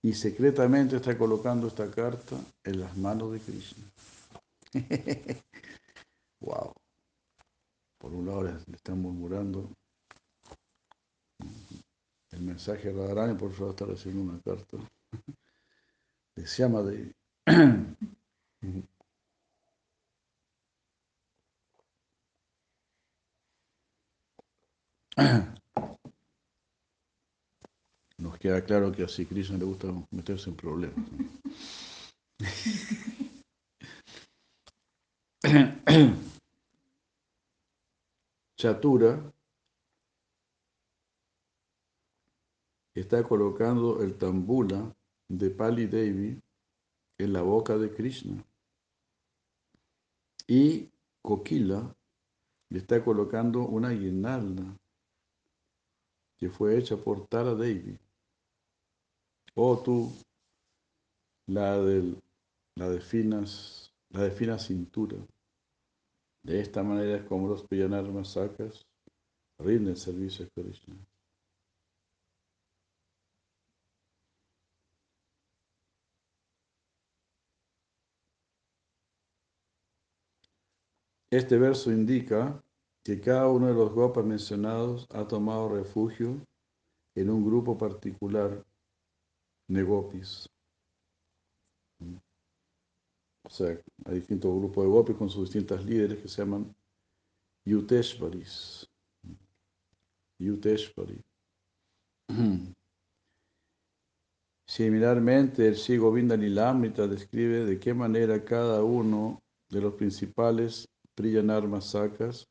Y 0.02 0.14
secretamente 0.14 0.96
está 0.96 1.16
colocando 1.16 1.66
esta 1.66 1.90
carta 1.90 2.36
en 2.64 2.80
las 2.80 2.96
manos 2.96 3.32
de 3.32 3.40
Krishna. 3.40 3.84
wow. 6.40 6.72
Por 7.98 8.14
un 8.14 8.26
lado 8.26 8.42
le 8.44 8.76
están 8.76 9.00
murmurando 9.00 9.70
el 12.30 12.40
mensaje 12.40 12.92
de 12.92 12.94
Radharani, 12.94 13.38
por 13.38 13.50
lado 13.60 13.70
está 13.70 13.84
recibiendo 13.84 14.32
una 14.32 14.40
carta 14.40 14.78
de 16.34 16.46
Devi. 16.82 17.14
Nos 28.18 28.38
queda 28.50 28.64
claro 28.64 28.90
que 28.90 29.04
así 29.04 29.24
Krishna 29.26 29.58
le 29.58 29.64
gusta 29.64 29.86
meterse 30.10 30.50
en 30.50 30.56
problemas. 30.56 31.06
Chatura 38.56 39.32
está 42.94 43.22
colocando 43.22 44.02
el 44.02 44.18
tambula 44.18 44.92
de 45.28 45.50
Pali 45.50 45.86
Devi 45.86 46.42
en 47.18 47.32
la 47.32 47.42
boca 47.42 47.78
de 47.78 47.94
Krishna. 47.94 48.44
Y 50.48 50.90
Kokila 51.22 51.94
le 52.70 52.78
está 52.78 53.04
colocando 53.04 53.60
una 53.60 53.90
guirnalda 53.90 54.76
que 56.36 56.50
fue 56.50 56.76
hecha 56.76 56.96
por 56.96 57.28
Tara 57.28 57.54
Devi. 57.54 57.96
O 59.62 59.76
tú, 59.82 60.10
la, 61.46 61.76
del, 61.76 62.18
la, 62.76 62.88
de 62.88 62.98
finas, 62.98 63.92
la 64.08 64.22
de 64.22 64.30
fina 64.30 64.58
cintura. 64.58 65.18
De 66.42 66.60
esta 66.60 66.82
manera 66.82 67.18
es 67.18 67.24
como 67.24 67.46
los 67.46 67.62
Piyanar 67.64 68.10
Masakas 68.10 68.86
rinden 69.58 69.98
servicio 69.98 70.46
a 70.46 70.48
Krishna. 70.48 70.96
Este 81.30 81.58
verso 81.58 81.92
indica 81.92 82.64
que 83.04 83.20
cada 83.20 83.46
uno 83.50 83.66
de 83.66 83.74
los 83.74 83.92
gopas 83.92 84.24
mencionados 84.24 85.06
ha 85.10 85.28
tomado 85.28 85.68
refugio 85.68 86.40
en 87.14 87.28
un 87.28 87.44
grupo 87.44 87.76
particular 87.76 88.64
de 89.70 89.82
gopis. 89.84 90.48
O 93.44 93.50
sea, 93.50 93.80
hay 94.04 94.14
distintos 94.16 94.54
grupos 94.54 94.84
de 94.84 94.90
gopis 94.90 95.16
con 95.16 95.30
sus 95.30 95.44
distintas 95.44 95.84
líderes 95.84 96.18
que 96.20 96.28
se 96.28 96.42
llaman 96.42 96.74
Yuteshvaris. 97.64 98.86
Yuteshvari. 100.38 101.22
Similarmente, 104.66 105.66
el 105.66 105.76
Sri 105.76 105.98
Govinda 105.98 106.36
describe 106.36 107.64
de 107.64 107.78
qué 107.78 107.92
manera 107.92 108.44
cada 108.44 108.84
uno 108.84 109.40
de 109.68 109.80
los 109.80 109.94
principales 109.94 110.88
Priyanar 111.14 111.66
Masakas 111.68 112.48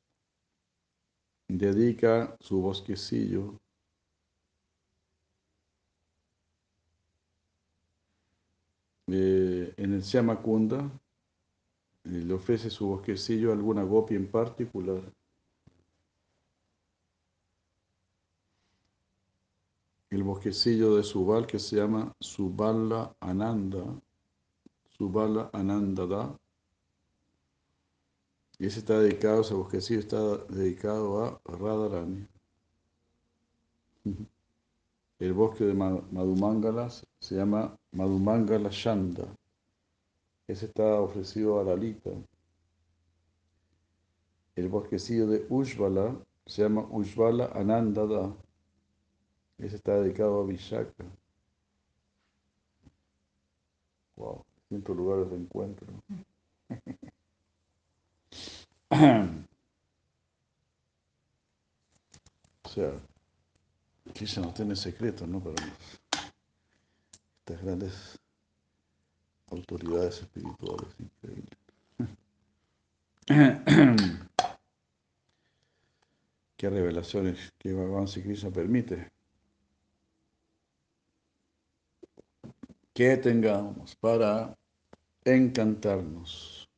dedica 1.49 2.35
su 2.39 2.61
bosquecillo 2.61 3.57
eh, 9.13 9.73
en 9.77 9.93
el 9.93 10.03
Siamakunda 10.03 10.89
eh, 12.03 12.09
le 12.09 12.33
ofrece 12.33 12.69
su 12.69 12.87
bosquecillo 12.87 13.51
a 13.51 13.53
alguna 13.53 13.83
gopi 13.83 14.15
en 14.15 14.29
particular. 14.29 15.01
El 20.09 20.23
bosquecillo 20.23 20.95
de 20.95 21.03
Subal 21.03 21.45
que 21.45 21.59
se 21.59 21.75
llama 21.75 22.15
Subala 22.19 23.15
Ananda, 23.19 23.83
Subala 24.89 25.49
Anandada, 25.53 26.35
y 28.57 28.65
ese 28.65 28.79
está 28.79 28.99
dedicado, 28.99 29.41
ese 29.41 29.53
bosquecillo 29.53 29.99
está 29.99 30.37
dedicado 30.49 31.23
a 31.23 31.41
Radharani. 31.45 32.27
El 35.19 35.33
bosque 35.33 35.65
de 35.65 35.73
Madhumangalas 35.73 37.05
se 37.19 37.35
llama 37.35 37.77
Madhumangala 37.91 38.69
Shanda. 38.71 39.27
Ese 40.47 40.67
está 40.67 41.01
ofrecido 41.01 41.59
a 41.59 41.63
Lalita. 41.65 42.11
El 44.55 44.69
bosquecillo 44.69 45.27
de 45.27 45.45
Ushvala 45.49 46.15
se 46.45 46.63
llama 46.63 46.87
Ushvala 46.89 47.51
Anandada. 47.53 48.33
Ese 49.57 49.75
está 49.75 49.99
dedicado 49.99 50.39
a 50.39 50.45
Vishaka. 50.45 51.03
Wow, 54.15 54.45
distintos 54.61 54.95
lugares 54.95 55.29
de 55.29 55.35
encuentro. 55.37 55.87
O 62.65 62.71
sea, 62.71 62.91
se 64.27 64.41
no 64.41 64.53
tiene 64.53 64.75
secreto, 64.75 65.25
¿no? 65.25 65.39
Para 65.39 65.55
estas 67.39 67.63
grandes 67.63 68.19
autoridades 69.47 70.19
espirituales, 70.21 70.87
increíbles. 70.99 71.57
Qué 76.57 76.69
revelaciones 76.69 77.53
que 77.57 77.73
Bhagavan 77.73 78.05
Krishna 78.05 78.51
permite. 78.51 79.09
Que 82.93 83.15
tengamos 83.17 83.95
para 83.95 84.57
encantarnos 85.23 86.69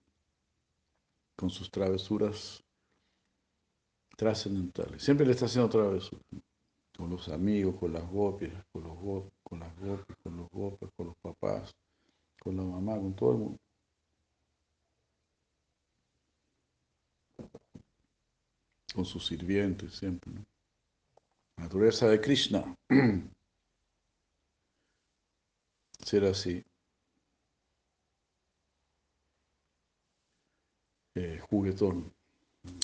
con 1.36 1.50
sus 1.50 1.72
travesuras 1.72 2.64
trascendentales. 4.18 5.02
Siempre 5.02 5.26
le 5.26 5.32
está 5.32 5.46
haciendo 5.46 5.70
travesuras. 5.70 6.24
Con 7.02 7.10
los 7.10 7.30
amigos, 7.30 7.78
con 7.80 7.94
las 7.94 8.08
gopias, 8.08 8.54
con 8.72 8.84
los 8.84 8.96
con 9.44 9.60
las 9.60 9.76
gopias, 9.80 10.18
con 10.22 10.38
los 10.38 10.48
gopas, 10.52 10.92
con 10.96 11.08
los 11.08 11.18
papás, 11.18 11.76
con 12.40 12.56
la 12.56 12.62
mamá, 12.62 12.94
con 12.94 13.16
todo 13.16 13.32
el 13.32 13.38
mundo. 13.40 13.60
Con 18.94 19.04
sus 19.04 19.26
sirvientes 19.26 19.96
siempre. 19.96 20.32
¿no? 20.32 20.46
Naturaleza 21.58 22.08
de 22.08 22.22
Krishna. 22.22 22.78
Ser 26.06 26.26
así. 26.26 26.64
eh, 31.16 31.40
juguetón, 31.50 32.14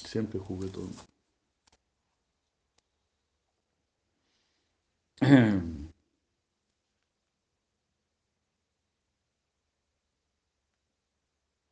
siempre 0.03 0.39
juguetón. 0.39 0.89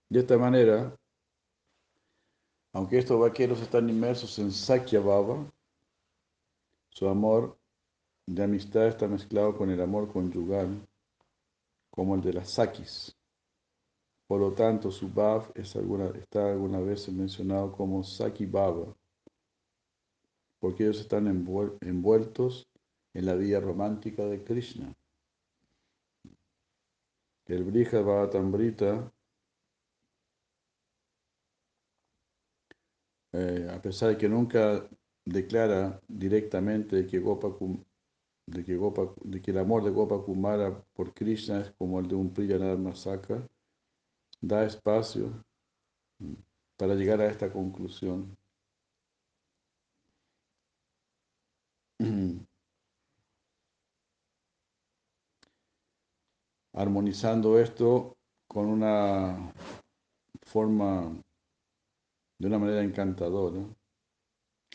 De 0.09 0.19
esta 0.19 0.37
manera, 0.37 0.97
aunque 2.73 2.97
estos 2.97 3.19
vaqueros 3.19 3.61
están 3.61 3.89
inmersos 3.89 4.39
en 4.39 4.51
Sakya 4.51 4.99
Baba, 4.99 5.45
su 6.89 7.07
amor 7.07 7.57
de 8.25 8.43
amistad 8.43 8.87
está 8.87 9.07
mezclado 9.07 9.55
con 9.55 9.69
el 9.69 9.79
amor 9.81 10.11
conyugal, 10.11 10.87
como 11.91 12.15
el 12.15 12.21
de 12.21 12.33
las 12.33 12.49
Sakis. 12.49 13.15
Por 14.27 14.39
lo 14.39 14.53
tanto, 14.53 14.89
su 14.89 15.09
Bhav 15.09 15.51
alguna, 15.75 16.07
está 16.17 16.49
alguna 16.49 16.79
vez 16.79 17.07
mencionado 17.09 17.71
como 17.71 18.03
Saki 18.03 18.47
Baba, 18.47 18.95
porque 20.59 20.83
ellos 20.83 20.99
están 20.99 21.27
envueltos 21.27 22.67
en 23.15 23.25
la 23.25 23.33
vida 23.35 23.59
romántica 23.61 24.23
de 24.25 24.43
Krishna. 24.43 24.93
El 27.45 27.63
Brihad 27.63 28.03
Bhavatamrita, 28.03 29.11
eh, 33.31 33.67
a 33.71 33.81
pesar 33.81 34.09
de 34.09 34.17
que 34.17 34.27
nunca 34.27 34.87
declara 35.23 36.01
directamente 36.07 37.07
que, 37.07 37.19
de 38.47 39.41
que, 39.41 39.51
el 39.51 39.57
amor 39.59 39.83
de 39.83 39.91
Gopa 39.91 40.21
Kumara 40.21 40.83
por 40.93 41.13
Krishna 41.13 41.61
es 41.61 41.71
como 41.71 41.99
el 41.99 42.07
de 42.09 42.15
un 42.15 42.33
Priyanar 42.33 42.77
Masaka, 42.77 43.47
da 44.41 44.65
espacio 44.65 45.45
para 46.77 46.95
llegar 46.95 47.21
a 47.21 47.27
esta 47.27 47.51
conclusión. 47.51 48.35
Armonizando 56.75 57.59
esto 57.59 58.17
con 58.47 58.67
una 58.67 59.51
forma, 60.43 61.11
de 62.39 62.47
una 62.47 62.59
manera 62.59 62.83
encantadora. 62.83 63.65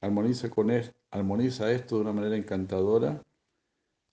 Armoniza, 0.03 0.51
con 0.51 0.70
esto 0.70 1.96
de 1.96 2.01
una 2.01 2.12
manera 2.12 2.36
encantadora 2.36 3.22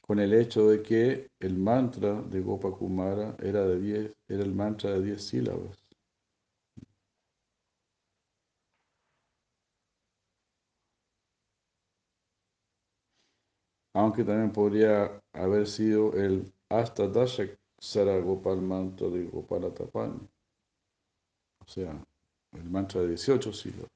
con 0.08 0.20
el 0.20 0.34
hecho 0.34 0.70
de 0.70 0.82
que 0.82 1.32
el 1.40 1.58
mantra 1.58 2.22
de 2.22 2.42
Gopakumara 2.42 3.36
era, 3.40 3.66
de 3.66 3.80
diez, 3.80 4.14
era 4.30 4.44
el 4.44 4.54
mantra 4.56 4.92
de 4.92 5.02
10 5.04 5.22
sílabas. 5.22 5.78
Aunque 13.94 14.24
también 14.24 14.52
podría 14.54 15.22
haber 15.34 15.68
sido 15.68 16.14
el 16.14 16.54
hasta 16.70 17.08
Dashak 17.10 17.58
Sara 17.80 18.20
Gopal 18.20 18.62
mantra 18.62 19.10
de 19.10 19.26
Gopalatapani. 19.26 20.28
O 21.60 21.68
sea, 21.68 22.04
el 22.54 22.70
mantra 22.70 23.02
de 23.02 23.10
18 23.10 23.54
sílabas. 23.54 23.92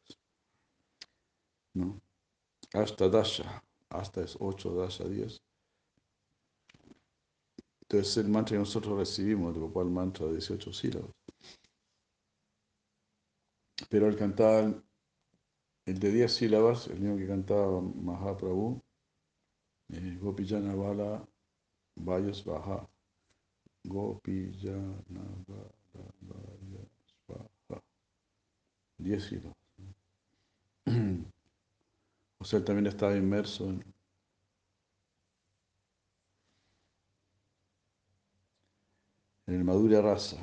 ¿no? 1.73 2.01
Hasta 2.73 3.09
dasha, 3.09 3.63
hasta 3.89 4.21
es 4.21 4.37
8, 4.39 4.75
dasha 4.75 5.05
10. 5.05 5.41
Entonces 7.81 8.17
el 8.17 8.29
mantra 8.29 8.55
que 8.55 8.59
nosotros 8.59 8.97
recibimos, 8.97 9.55
el 9.55 9.69
cual 9.71 9.89
mantra 9.89 10.25
de 10.27 10.33
18 10.33 10.71
sílabas. 10.73 11.11
Pero 13.89 14.07
al 14.07 14.15
cantar 14.15 14.81
el 15.85 15.99
de 15.99 16.11
10 16.11 16.33
sílabas, 16.33 16.87
el 16.87 16.99
mismo 16.99 17.17
que 17.17 17.27
cantaba 17.27 17.81
Mahaprabhu, 17.81 18.81
eh, 19.89 20.17
Gopijana 20.21 20.75
Bala 20.75 21.27
Vayas 21.95 22.45
Baja. 22.45 22.90
Gopijana 23.83 25.23
Bala 25.47 26.11
Vayas 26.21 27.15
Baja. 27.27 27.81
10 28.97 29.23
sílabas. 29.23 29.57
O 32.39 32.43
sea, 32.43 32.57
él 32.57 32.65
también 32.65 32.87
estaba 32.87 33.15
inmerso 33.15 33.69
en, 33.69 33.83
en 39.45 39.53
el 39.53 39.63
Madhurya 39.63 40.01
Rasa. 40.01 40.37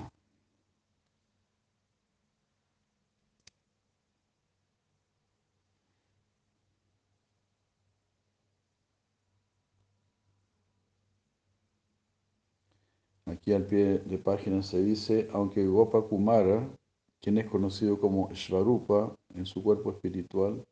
Aquí 13.29 13.53
al 13.53 13.67
pie 13.67 13.99
de 13.99 14.17
página 14.17 14.63
se 14.63 14.83
dice, 14.83 15.29
aunque 15.35 15.67
Gopa 15.67 16.01
Kumara, 16.01 16.67
quien 17.21 17.37
es 17.37 17.47
conocido 17.47 18.01
como 18.01 18.31
Shvarupa 18.33 19.15
en 19.35 19.45
su 19.45 19.63
cuerpo 19.63 19.91
espiritual, 19.91 20.65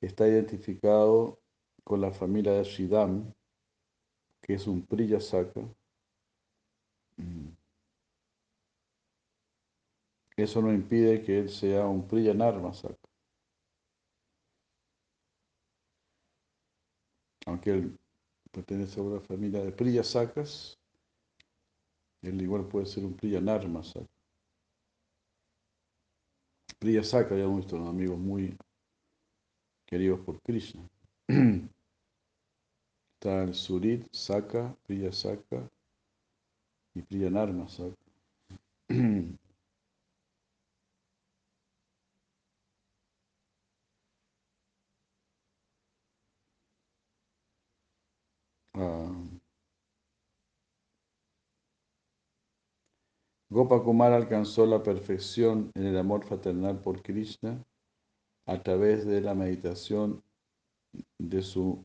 está 0.00 0.26
identificado 0.26 1.38
con 1.84 2.00
la 2.00 2.10
familia 2.10 2.52
de 2.52 2.64
Shidam, 2.64 3.32
que 4.42 4.54
es 4.54 4.66
un 4.66 4.84
Priyasaka. 4.84 5.60
Mm. 7.16 7.48
Eso 10.36 10.60
no 10.60 10.72
impide 10.72 11.22
que 11.22 11.38
él 11.38 11.48
sea 11.48 11.86
un 11.86 12.08
Priyanarmasaka. 12.08 13.08
Aunque 17.46 17.70
él 17.70 17.98
pertenece 18.50 18.98
a 18.98 19.04
una 19.04 19.20
familia 19.20 19.62
de 19.62 19.70
Priyasakas, 19.70 20.77
él 22.22 22.42
igual 22.42 22.66
puede 22.66 22.86
ser 22.86 23.04
un 23.04 23.14
Priyanarmasaka. 23.14 24.06
Priyasaka, 26.78 27.36
ya 27.36 27.44
hemos 27.44 27.58
visto, 27.58 27.76
un 27.76 27.88
amigos 27.88 28.18
muy 28.18 28.56
queridos 29.86 30.20
por 30.20 30.40
Krishna. 30.42 30.82
Está 33.14 33.42
el 33.42 33.54
Surit, 33.54 34.06
Saka, 34.12 34.76
Priya 34.86 35.12
Saka 35.12 35.68
y 36.94 37.02
Priya 37.02 37.30
Narma 37.30 37.68
Saka. 37.68 37.96
Gopa 48.78 49.27
Kumar 53.50 54.12
alcanzó 54.12 54.66
la 54.66 54.82
perfección 54.82 55.70
en 55.74 55.86
el 55.86 55.96
amor 55.96 56.24
fraternal 56.24 56.80
por 56.80 57.02
Krishna 57.02 57.64
a 58.46 58.62
través 58.62 59.06
de 59.06 59.20
la 59.20 59.34
meditación 59.34 60.22
de 61.18 61.42
su 61.42 61.84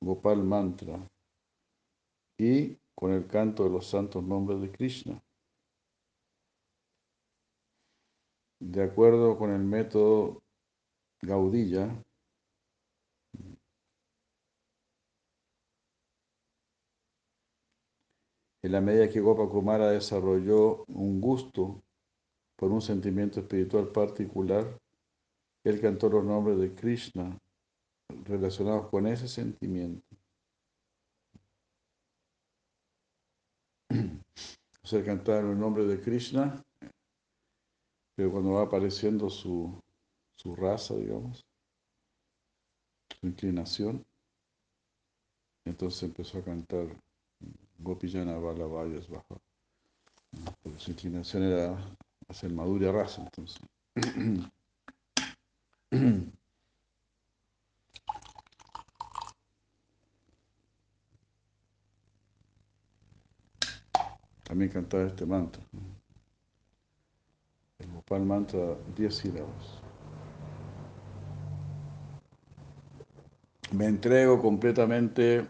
Gopal 0.00 0.42
Mantra 0.42 1.06
y 2.38 2.78
con 2.94 3.12
el 3.12 3.26
canto 3.26 3.64
de 3.64 3.70
los 3.70 3.86
santos 3.86 4.22
nombres 4.24 4.60
de 4.60 4.70
Krishna. 4.70 5.22
De 8.60 8.82
acuerdo 8.82 9.36
con 9.36 9.50
el 9.50 9.62
método 9.62 10.42
Gaudilla, 11.20 11.90
en 18.62 18.72
la 18.72 18.80
medida 18.80 19.08
que 19.08 19.20
Gopa 19.20 19.48
Kumara 19.48 19.90
desarrolló 19.90 20.84
un 20.86 21.20
gusto 21.20 21.82
por 22.56 22.70
un 22.70 22.80
sentimiento 22.80 23.40
espiritual 23.40 23.88
particular, 23.88 24.78
él 25.64 25.80
cantó 25.80 26.08
los 26.08 26.24
nombres 26.24 26.58
de 26.58 26.74
Krishna 26.74 27.38
relacionados 28.24 28.88
con 28.88 29.06
ese 29.06 29.26
sentimiento. 29.26 30.06
O 34.84 34.86
sea, 34.86 35.04
cantar 35.04 35.44
el 35.44 35.58
nombre 35.58 35.84
de 35.84 36.00
Krishna, 36.00 36.62
pero 38.16 38.30
cuando 38.30 38.52
va 38.52 38.62
apareciendo 38.62 39.30
su, 39.30 39.80
su 40.36 40.54
raza, 40.54 40.94
digamos, 40.96 41.44
su 43.20 43.26
inclinación, 43.26 44.04
entonces 45.64 46.02
empezó 46.02 46.38
a 46.38 46.44
cantar 46.44 46.88
Gopijana 47.82 48.38
Balavayas 48.38 49.08
Baja. 49.08 49.36
Porque 50.62 50.78
su 50.78 50.92
inclinación 50.92 51.42
era 51.42 51.76
hacia 52.28 52.46
el 52.46 52.54
Madhurya 52.54 52.92
raza, 52.92 53.22
entonces. 53.22 53.60
También 64.44 64.70
cantaba 64.70 65.04
este 65.04 65.26
mantra. 65.26 65.62
El 67.78 67.90
Gopal 67.92 68.24
mantra, 68.24 68.76
10 68.96 69.14
sílabas. 69.14 69.82
Me 73.72 73.86
entrego 73.86 74.40
completamente 74.40 75.48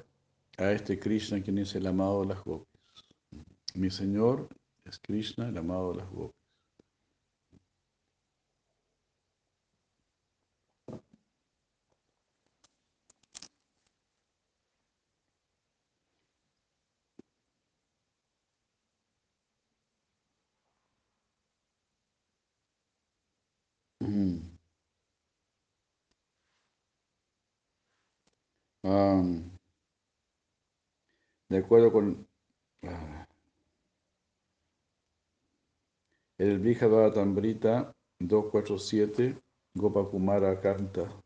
a 0.63 0.73
este 0.73 0.99
Krishna, 0.99 1.43
quien 1.43 1.59
es 1.59 1.75
el 1.75 1.87
amado 1.87 2.23
de 2.23 2.29
las 2.29 2.45
gopis. 2.45 2.67
Mi 3.75 3.91
Señor 3.91 4.49
es 4.85 4.99
Krishna, 4.99 5.49
el 5.49 5.59
amado 5.59 5.93
de 5.93 5.99
las 5.99 6.11
gopis. 6.11 6.42
De 31.53 31.59
acuerdo 31.59 31.93
con 31.93 32.27
ah, 32.85 33.27
el 36.39 36.59
Brihadvaratambrita 36.59 37.95
247, 38.19 39.39
Gopakumara 39.75 40.59
canta. 40.61 41.23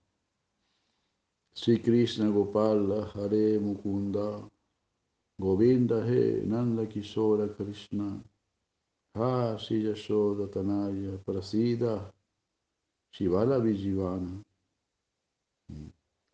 Sri 1.54 1.80
Krishna 1.80 2.28
Gopala 2.28 3.10
Hare 3.14 3.58
Mukunda 3.58 4.46
Govinda 5.38 6.04
He 6.04 6.42
Nanda 6.44 6.86
Kishora 6.86 7.48
Krishna 7.56 8.20
Ha 9.14 9.56
Sri 9.58 9.84
Yashoda 9.84 10.48
Tanaya 10.48 11.16
Prasida 11.24 12.12
Shivala 13.14 13.58
Vijivana 13.60 14.42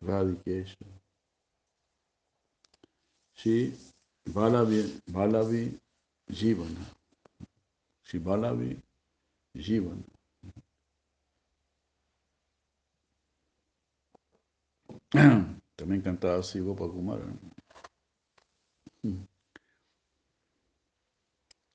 Radikesha 0.03 1.02
Shri 3.43 3.73
Balavi, 4.29 5.01
Balavi 5.11 5.77
Jivana. 6.31 6.85
Shri 8.01 8.19
Balavi 8.19 8.77
Jivana. 9.57 10.01
También 15.75 16.01
cantaba 16.01 16.37
así 16.37 16.61
Gopakumara. 16.61 17.25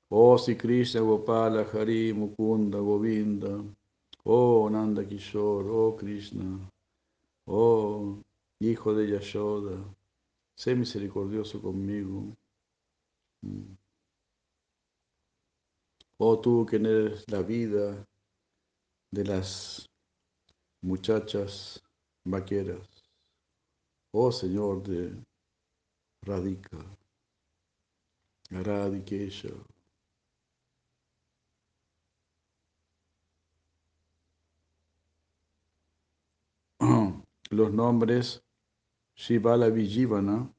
Oh 0.09 0.37
Sri 0.39 0.55
Krishna 0.55 1.01
Gopala 1.01 1.65
Hari 1.71 2.13
Mukunda 2.13 2.79
Govinda. 2.79 3.63
Oh 4.25 4.67
Nanda 4.69 5.03
Kishore, 5.05 5.69
oh 5.69 5.95
Krishna. 5.95 6.67
Oh 7.45 8.23
Hijo 8.59 8.95
de 8.95 9.05
Yashoda. 9.11 9.98
Sé 10.59 10.75
misericordioso 10.75 11.61
conmigo. 11.61 12.35
Oh 16.17 16.37
tú 16.41 16.65
que 16.65 16.75
eres 16.75 17.23
la 17.31 17.41
vida 17.41 18.05
de 19.09 19.23
las 19.23 19.89
muchachas 20.81 21.81
vaqueras. 22.25 22.85
Oh 24.11 24.33
Señor 24.33 24.83
de 24.83 25.15
Radhika, 26.23 26.85
Radikesha. 28.51 29.53
Los 37.49 37.71
nombres 37.71 38.43
Shivala 39.19 39.67
Vijivana 39.69 40.49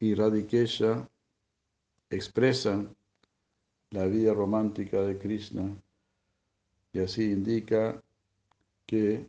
y 0.00 0.14
Radikesha 0.14 1.06
expresan 2.08 2.96
la 3.90 4.06
vida 4.06 4.32
romántica 4.32 5.02
de 5.02 5.18
Krishna 5.18 5.76
y 6.94 7.00
así 7.00 7.30
indica 7.32 8.02
que 8.86 9.28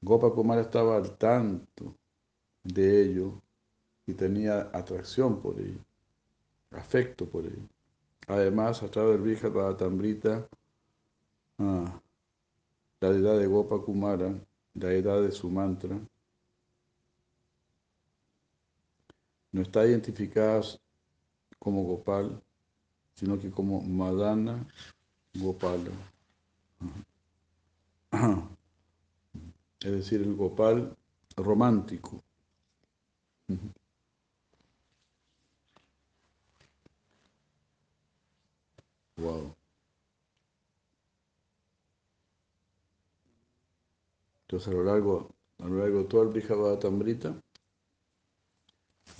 Gopakumara 0.00 0.60
estaba 0.60 0.98
al 0.98 1.18
tanto 1.18 1.96
de 2.62 3.02
ello 3.02 3.42
y 4.06 4.14
tenía 4.14 4.70
atracción 4.72 5.42
por 5.42 5.58
ello, 5.58 5.80
afecto 6.70 7.28
por 7.28 7.44
ello. 7.44 7.68
Además, 8.28 8.84
a 8.84 8.88
través 8.88 9.14
del 9.14 9.22
Vijata 9.22 9.76
Tambrita, 9.76 10.48
ah, 11.58 12.00
la 13.00 13.08
edad 13.08 13.36
de 13.36 13.48
Gopakumara, 13.48 14.32
la 14.74 14.92
edad 14.92 15.20
de 15.22 15.32
su 15.32 15.50
mantra, 15.50 15.98
no 19.52 19.62
está 19.62 19.86
identificada 19.86 20.62
como 21.58 21.84
Gopal, 21.84 22.42
sino 23.14 23.38
que 23.38 23.50
como 23.50 23.82
Madana 23.82 24.66
Gopala. 25.34 25.90
Es 29.80 29.92
decir, 29.92 30.20
el 30.22 30.34
Gopal 30.36 30.96
romántico. 31.36 32.22
Wow. 39.16 39.54
Entonces 44.42 44.68
a 44.68 44.72
lo 44.72 44.82
largo, 44.84 45.28
a 45.58 45.64
lo 45.66 45.78
largo 45.78 45.98
de 45.98 46.04
todo 46.04 46.22
el 46.22 46.28
Brihavatamrita, 46.28 47.28
la 47.28 47.40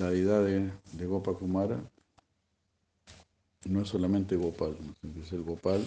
deidad 0.09 0.45
de, 0.45 0.73
de 0.93 1.07
Gopa 1.07 1.35
Kumara 1.35 1.79
no 3.67 3.83
es 3.83 3.89
solamente 3.89 4.37
Gopal, 4.37 4.77
es 5.23 5.33
el 5.33 5.43
Gopal 5.43 5.85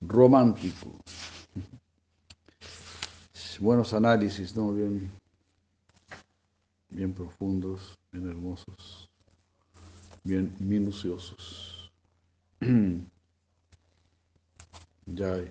romántico. 0.00 0.92
Buenos 3.60 3.94
análisis, 3.94 4.54
¿no? 4.56 4.72
Bien, 4.72 5.10
bien 6.90 7.14
profundos, 7.14 7.96
bien 8.12 8.28
hermosos, 8.28 9.08
bien 10.22 10.54
minuciosos. 10.58 11.90
ya 15.06 15.34
hay. 15.34 15.50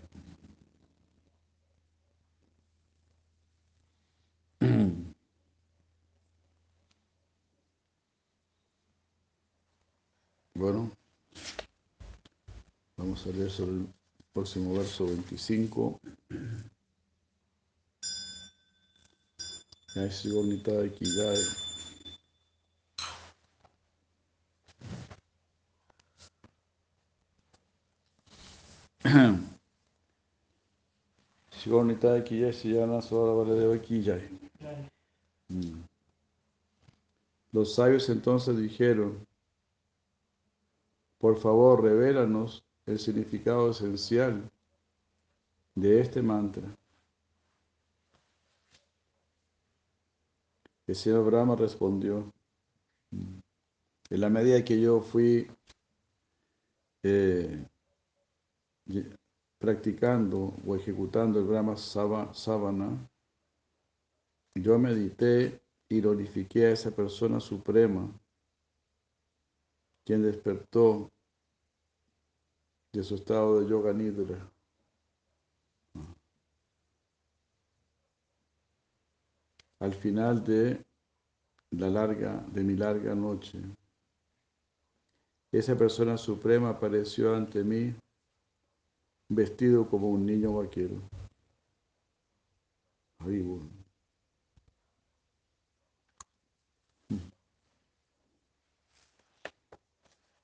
Bueno, 10.63 10.89
vamos 12.95 13.27
a 13.27 13.31
leer 13.31 13.51
sobre 13.51 13.71
el 13.71 13.87
próximo 14.31 14.73
verso 14.73 15.05
25. 15.05 15.99
Ya 19.93 20.05
es 20.05 20.33
bonita 20.33 20.71
de 20.71 20.89
de 32.13 32.23
Kiyai 32.23 32.53
se 32.53 32.69
llama 32.69 33.01
Valadeva 33.33 33.77
Kiyai. 33.81 34.29
Mm. 35.49 35.83
Los 37.51 37.75
sabios 37.75 38.07
entonces 38.07 38.57
dijeron, 38.57 39.27
por 41.23 41.37
favor, 41.37 41.81
revélanos 41.81 42.65
el 42.85 42.99
significado 42.99 43.71
esencial 43.71 44.51
de 45.73 46.01
este 46.01 46.21
mantra. 46.21 46.67
El 50.85 50.93
señor 50.93 51.23
Brahma 51.23 51.55
respondió, 51.55 52.29
en 53.11 54.19
la 54.19 54.29
medida 54.29 54.65
que 54.65 54.81
yo 54.81 54.99
fui 54.99 55.49
eh, 57.03 57.69
practicando 59.59 60.53
o 60.67 60.75
ejecutando 60.75 61.39
el 61.39 61.45
Brahma 61.45 61.77
Savana, 61.77 63.09
yo 64.55 64.77
medité 64.77 65.61
y 65.87 66.01
glorifiqué 66.01 66.65
a 66.65 66.71
esa 66.71 66.91
persona 66.91 67.39
suprema, 67.39 68.11
quien 70.03 70.21
despertó 70.21 71.12
de 72.93 73.03
su 73.03 73.15
estado 73.15 73.59
de 73.59 73.69
yoga 73.69 73.91
nidra. 73.91 74.49
Al 79.79 79.93
final 79.93 80.43
de 80.43 80.81
la 81.71 81.89
larga, 81.89 82.45
de 82.51 82.63
mi 82.63 82.75
larga 82.75 83.15
noche, 83.15 83.59
esa 85.51 85.75
persona 85.75 86.17
suprema 86.17 86.69
apareció 86.69 87.35
ante 87.35 87.63
mí 87.63 87.93
vestido 89.29 89.89
como 89.89 90.09
un 90.09 90.25
niño 90.25 90.53
vaquero. 90.53 91.01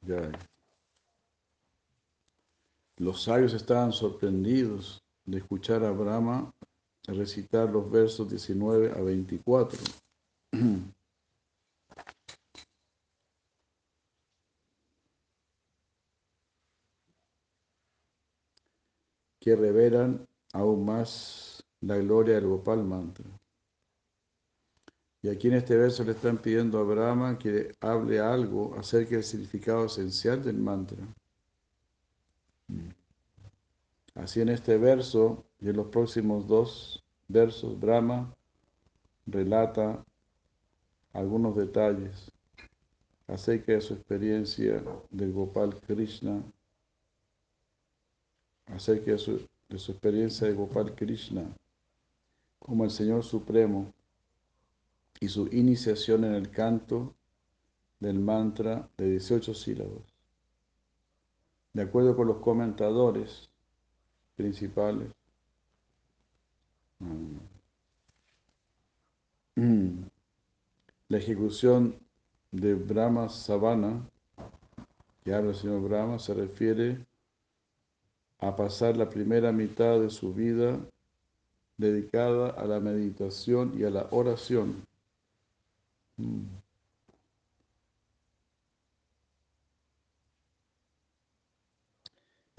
Ya. 0.01 0.49
Los 2.99 3.23
sabios 3.23 3.53
estaban 3.53 3.93
sorprendidos 3.93 5.01
de 5.25 5.37
escuchar 5.37 5.85
a 5.85 5.91
Brahma 5.91 6.51
recitar 7.07 7.69
los 7.69 7.89
versos 7.89 8.29
19 8.29 8.91
a 8.91 9.01
24. 9.01 9.79
que 19.39 19.55
revelan 19.55 20.27
aún 20.51 20.83
más 20.83 21.63
la 21.79 21.95
gloria 21.95 22.35
del 22.35 22.47
Gopal 22.47 22.83
Mantra. 22.83 23.23
Y 25.21 25.29
aquí 25.29 25.47
en 25.47 25.53
este 25.53 25.77
verso 25.77 26.03
le 26.03 26.11
están 26.11 26.37
pidiendo 26.37 26.77
a 26.79 26.83
Brahma 26.83 27.39
que 27.39 27.71
hable 27.79 28.19
algo 28.19 28.75
acerca 28.77 29.11
del 29.11 29.23
significado 29.23 29.85
esencial 29.85 30.43
del 30.43 30.57
mantra. 30.57 30.97
Así 34.15 34.41
en 34.41 34.49
este 34.49 34.78
verso 34.78 35.45
y 35.59 35.70
en 35.70 35.78
los 35.78 35.88
próximos 35.88 36.47
dos 36.47 37.03
versos, 37.28 37.80
Brahma 37.80 38.36
relata 39.26 40.03
algunos 41.13 41.55
detalles 41.55 42.32
acerca 43.28 43.74
de 43.74 43.82
su 43.82 43.93
experiencia 43.93 44.84
del 45.09 45.32
Gopal 45.32 45.80
Krishna, 45.82 46.43
acerca 48.65 49.11
de 49.11 49.17
su, 49.17 49.47
de 49.70 49.78
su 49.78 49.91
experiencia 49.91 50.47
de 50.47 50.53
Gopal 50.53 50.95
Krishna 50.95 51.45
como 52.59 52.84
el 52.84 52.91
Señor 52.91 53.24
Supremo 53.24 53.93
y 55.20 55.28
su 55.28 55.47
iniciación 55.47 56.24
en 56.24 56.34
el 56.34 56.49
canto 56.49 57.15
del 57.99 58.20
mantra 58.20 58.89
de 58.97 59.11
18 59.11 59.53
sílabas. 59.53 60.09
De 61.74 61.84
acuerdo 61.84 62.15
con 62.15 62.28
los 62.28 62.38
comentadores 62.38 63.49
principales, 64.36 65.07
mm, 66.99 67.38
la 71.09 71.17
ejecución 71.17 71.95
de 72.51 72.74
Brahma 72.76 73.30
Savana, 73.30 74.01
que 75.24 75.34
habla 75.34 75.51
el 75.51 75.55
señor 75.55 75.82
Brahma, 75.82 76.20
se 76.20 76.34
refiere 76.34 77.05
a 78.39 78.55
pasar 78.55 78.95
la 78.95 79.09
primera 79.09 79.51
mitad 79.51 79.99
de 79.99 80.09
su 80.09 80.34
vida 80.34 80.80
dedicada 81.78 82.49
a 82.51 82.65
la 82.65 82.80
meditación 82.80 83.74
y 83.78 83.84
a 83.84 83.89
la 83.89 84.07
oración. 84.11 84.86
Mm. 86.17 86.59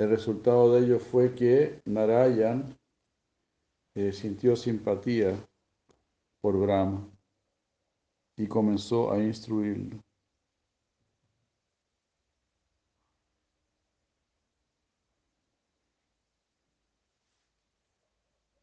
El 0.00 0.08
resultado 0.08 0.72
de 0.72 0.86
ello 0.86 0.98
fue 0.98 1.34
que 1.34 1.82
Narayan 1.84 2.74
eh, 3.94 4.12
sintió 4.12 4.56
simpatía 4.56 5.36
por 6.40 6.58
Brahma 6.58 7.06
y 8.34 8.46
comenzó 8.48 9.12
a 9.12 9.18
instruirlo. 9.18 10.02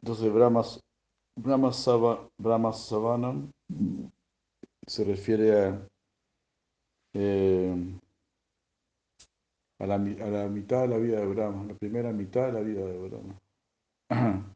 Entonces 0.01 0.33
Brahma, 0.33 0.63
Brahma, 1.35 1.71
Sava, 1.71 2.27
Brahma 2.39 2.73
Savanam 2.73 3.51
se 4.87 5.03
refiere 5.03 5.65
a, 5.67 5.87
eh, 7.13 7.99
a, 9.79 9.85
la, 9.85 9.95
a, 9.95 9.97
la, 9.97 10.47
mitad 10.47 10.81
de 10.81 10.87
la 10.87 10.97
vida 10.97 11.19
de 11.19 11.25
Brahma, 11.27 11.65
la 11.65 11.75
primera 11.75 12.11
mitad 12.11 12.47
de 12.47 12.53
la 12.53 12.61
vida 12.61 12.85
de 12.85 12.97
Brahma. 12.97 13.39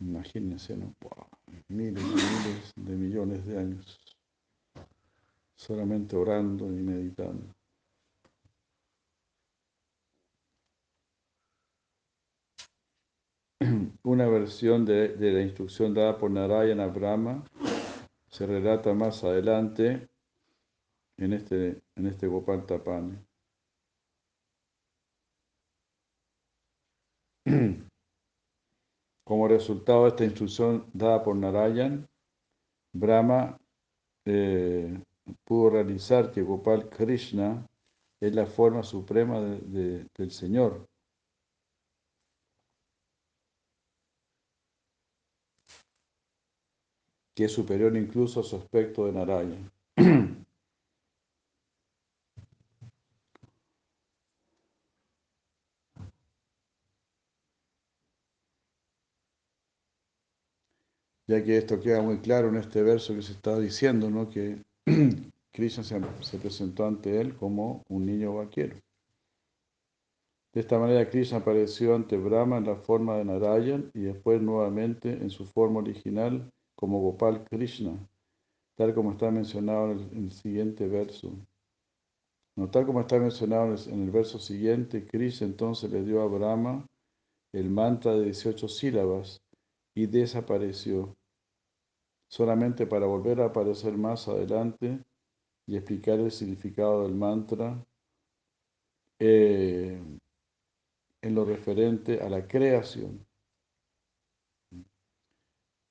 Imagínense, 0.00 0.76
¿no? 0.76 0.94
miles 1.68 2.02
y 2.02 2.06
miles 2.06 2.72
de 2.76 2.96
millones 2.96 3.46
de 3.46 3.58
años 3.58 3.98
solamente 5.56 6.16
orando 6.16 6.66
y 6.66 6.82
meditando. 6.82 7.54
Una 14.02 14.28
versión 14.28 14.84
de, 14.84 15.16
de, 15.16 15.32
la 15.32 15.40
instrucción 15.42 15.94
dada 15.94 16.18
por 16.18 16.30
Narayana 16.30 16.86
Brahma 16.88 17.44
se 18.28 18.46
relata 18.46 18.92
más 18.94 19.24
adelante 19.24 20.08
en 21.16 21.32
este, 21.32 21.80
en 21.94 22.06
este 22.06 22.26
Gopal 22.26 22.66
Tapani. 22.66 23.16
Como 29.24 29.48
resultado 29.48 30.04
de 30.04 30.08
esta 30.10 30.24
instrucción 30.24 30.86
dada 30.92 31.22
por 31.22 31.36
Narayan, 31.36 32.06
Brahma 32.92 33.58
eh, 34.26 35.00
pudo 35.44 35.70
realizar 35.70 36.30
que 36.30 36.42
Gopal 36.42 36.88
Krishna 36.90 37.66
es 38.20 38.34
la 38.34 38.46
forma 38.46 38.82
suprema 38.82 39.40
de, 39.40 39.58
de, 39.60 40.06
del 40.16 40.30
Señor. 40.30 40.86
que 47.36 47.46
es 47.46 47.52
superior 47.52 47.96
incluso 47.96 48.38
a 48.38 48.44
su 48.44 48.54
aspecto 48.56 49.06
de 49.06 49.12
Narayan. 49.12 49.70
ya 61.26 61.42
que 61.42 61.56
esto 61.56 61.80
queda 61.80 62.02
muy 62.02 62.18
claro 62.18 62.48
en 62.48 62.56
este 62.56 62.82
verso 62.82 63.14
que 63.14 63.22
se 63.22 63.32
está 63.32 63.58
diciendo, 63.58 64.10
¿no? 64.10 64.28
que 64.28 64.58
Krishna 65.52 65.84
se, 65.84 66.00
se, 66.20 66.38
presentó 66.38 66.86
ante 66.86 67.20
él 67.20 67.34
como 67.36 67.82
un 67.88 68.06
niño 68.06 68.34
vaquero. 68.34 68.76
De 70.52 70.60
esta 70.60 70.78
manera 70.78 71.08
Krishna 71.08 71.38
apareció 71.38 71.94
ante 71.94 72.16
Brahma 72.16 72.58
en 72.58 72.66
la 72.66 72.76
forma 72.76 73.16
de 73.16 73.24
Narayan 73.24 73.90
y 73.94 74.00
después 74.00 74.40
nuevamente 74.40 75.10
en 75.12 75.30
su 75.30 75.46
forma 75.46 75.80
original 75.80 76.50
como 76.76 77.00
Gopal 77.00 77.44
Krishna, 77.44 77.96
tal 78.76 78.94
como 78.94 79.12
está 79.12 79.30
mencionado 79.30 79.92
en 79.92 79.98
el, 79.98 80.12
en 80.12 80.24
el 80.24 80.32
siguiente 80.32 80.86
verso. 80.86 81.32
No, 82.56 82.70
tal 82.70 82.86
como 82.86 83.00
está 83.00 83.18
mencionado 83.18 83.66
en 83.66 83.72
el, 83.72 83.88
en 83.88 84.02
el 84.04 84.10
verso 84.10 84.38
siguiente, 84.38 85.06
Krishna 85.06 85.46
entonces 85.46 85.90
le 85.90 86.04
dio 86.04 86.22
a 86.22 86.26
Brahma 86.26 86.86
el 87.52 87.70
mantra 87.70 88.14
de 88.14 88.24
18 88.24 88.68
sílabas 88.68 89.43
y 89.94 90.06
desapareció, 90.06 91.16
solamente 92.28 92.86
para 92.86 93.06
volver 93.06 93.40
a 93.40 93.46
aparecer 93.46 93.96
más 93.96 94.28
adelante 94.28 95.00
y 95.66 95.76
explicar 95.76 96.18
el 96.20 96.30
significado 96.30 97.04
del 97.04 97.14
mantra 97.14 97.82
eh, 99.18 100.02
en 101.22 101.34
lo 101.34 101.44
referente 101.44 102.20
a 102.20 102.28
la 102.28 102.46
creación. 102.46 103.24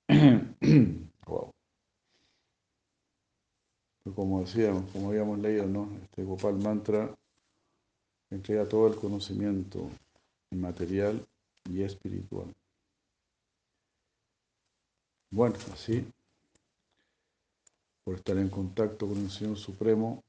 wow. 1.26 1.50
Como 4.16 4.42
decíamos, 4.42 4.92
como 4.92 5.10
habíamos 5.10 5.40
leído, 5.40 5.66
¿no? 5.66 5.90
Este 6.04 6.24
Gopal 6.24 6.60
Mantra 6.60 7.16
entrega 8.30 8.68
todo 8.68 8.88
el 8.88 8.96
conocimiento 8.96 9.90
material 10.52 11.26
y 11.70 11.82
espiritual. 11.84 12.54
Bueno, 15.34 15.56
así, 15.74 16.06
por 18.06 18.14
estar 18.14 18.38
en 18.38 18.50
contacto 18.50 19.08
con 19.08 19.18
el 19.18 19.32
Señor 19.32 19.58
Supremo, 19.58 20.24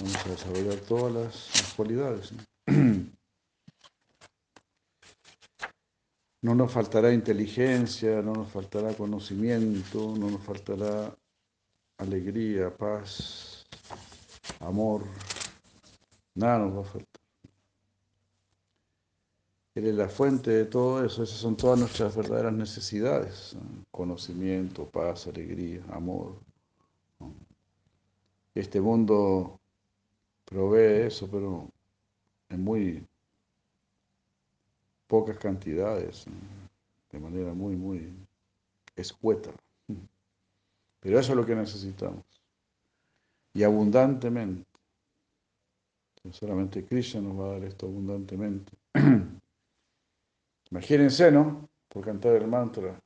vamos 0.00 0.26
a 0.26 0.28
desarrollar 0.28 0.78
todas 0.80 1.14
las, 1.14 1.72
cualidades. 1.74 2.34
no 6.42 6.54
nos 6.54 6.70
faltará 6.70 7.10
inteligencia, 7.10 8.20
no 8.20 8.34
nos 8.34 8.52
faltará 8.52 8.92
conocimiento, 8.92 10.14
no 10.18 10.28
nos 10.28 10.42
faltará 10.42 11.16
alegría, 11.96 12.68
paz, 12.68 13.64
amor, 14.60 15.06
nada 16.34 16.58
nos 16.58 16.76
va 16.76 16.80
a 16.82 16.84
faltar. 16.84 17.15
Él 19.76 19.88
es 19.88 19.94
la 19.94 20.08
fuente 20.08 20.50
de 20.50 20.64
todo 20.64 21.04
eso, 21.04 21.22
esas 21.22 21.36
son 21.36 21.54
todas 21.54 21.78
nuestras 21.78 22.16
verdaderas 22.16 22.54
necesidades, 22.54 23.54
conocimiento, 23.90 24.86
paz, 24.86 25.26
alegría, 25.26 25.84
amor. 25.90 26.34
Este 28.54 28.80
mundo 28.80 29.60
provee 30.46 31.06
eso, 31.06 31.28
pero 31.30 31.68
es 32.48 32.58
muy 32.58 33.06
pocas 35.06 35.36
cantidades, 35.36 36.24
de 37.12 37.18
manera 37.18 37.52
muy, 37.52 37.76
muy 37.76 38.14
escueta. 38.96 39.50
Pero 41.00 41.20
eso 41.20 41.32
es 41.32 41.36
lo 41.36 41.44
que 41.44 41.54
necesitamos. 41.54 42.24
Y 43.52 43.62
abundantemente. 43.62 44.64
Solamente 46.30 46.82
Krishna 46.82 47.20
nos 47.20 47.38
va 47.38 47.44
a 47.44 47.52
dar 47.52 47.64
esto 47.64 47.84
abundantemente. 47.84 48.72
Imagínense, 50.70 51.30
¿no? 51.30 51.68
Por 51.88 52.04
cantar 52.04 52.34
el 52.34 52.46
mantra, 52.46 53.00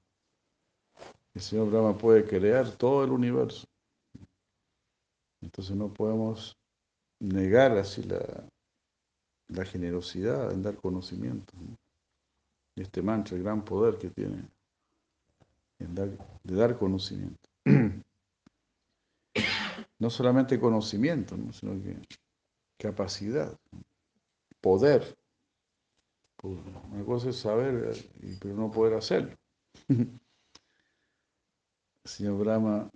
el 1.35 1.41
Señor 1.41 1.71
Brahma 1.71 1.97
puede 1.97 2.25
crear 2.25 2.71
todo 2.73 3.05
el 3.05 3.11
universo. 3.11 3.67
Entonces 5.41 5.75
no 5.77 5.93
podemos 5.93 6.57
negar 7.19 7.77
así 7.79 8.03
la, 8.03 9.65
generosidad 9.65 10.53
en 10.53 10.63
dar 10.63 10.77
conocimiento. 10.77 11.53
¿no? 11.57 11.77
Este 12.77 13.03
mantra, 13.03 13.37
el 13.37 13.43
gran 13.43 13.65
poder 13.65 13.99
que 13.99 14.11
tiene 14.11 14.45
en 15.79 15.95
dar, 15.95 16.09
de 16.43 16.55
dar 16.55 16.79
conocimiento. 16.79 17.49
No 19.99 20.09
solamente 20.09 20.59
conocimiento, 20.59 21.37
¿no? 21.37 21.53
sino 21.53 21.73
que 21.83 21.95
capacidad, 22.79 23.55
poder. 24.63 25.20
Una 26.43 27.05
cosa 27.05 27.31
es 27.31 27.37
saber, 27.37 27.95
pero 28.41 28.55
no 28.55 28.71
poder 28.71 28.95
hacerlo. 28.95 29.37
El 29.89 30.21
señor 32.05 32.39
Brahma 32.39 32.91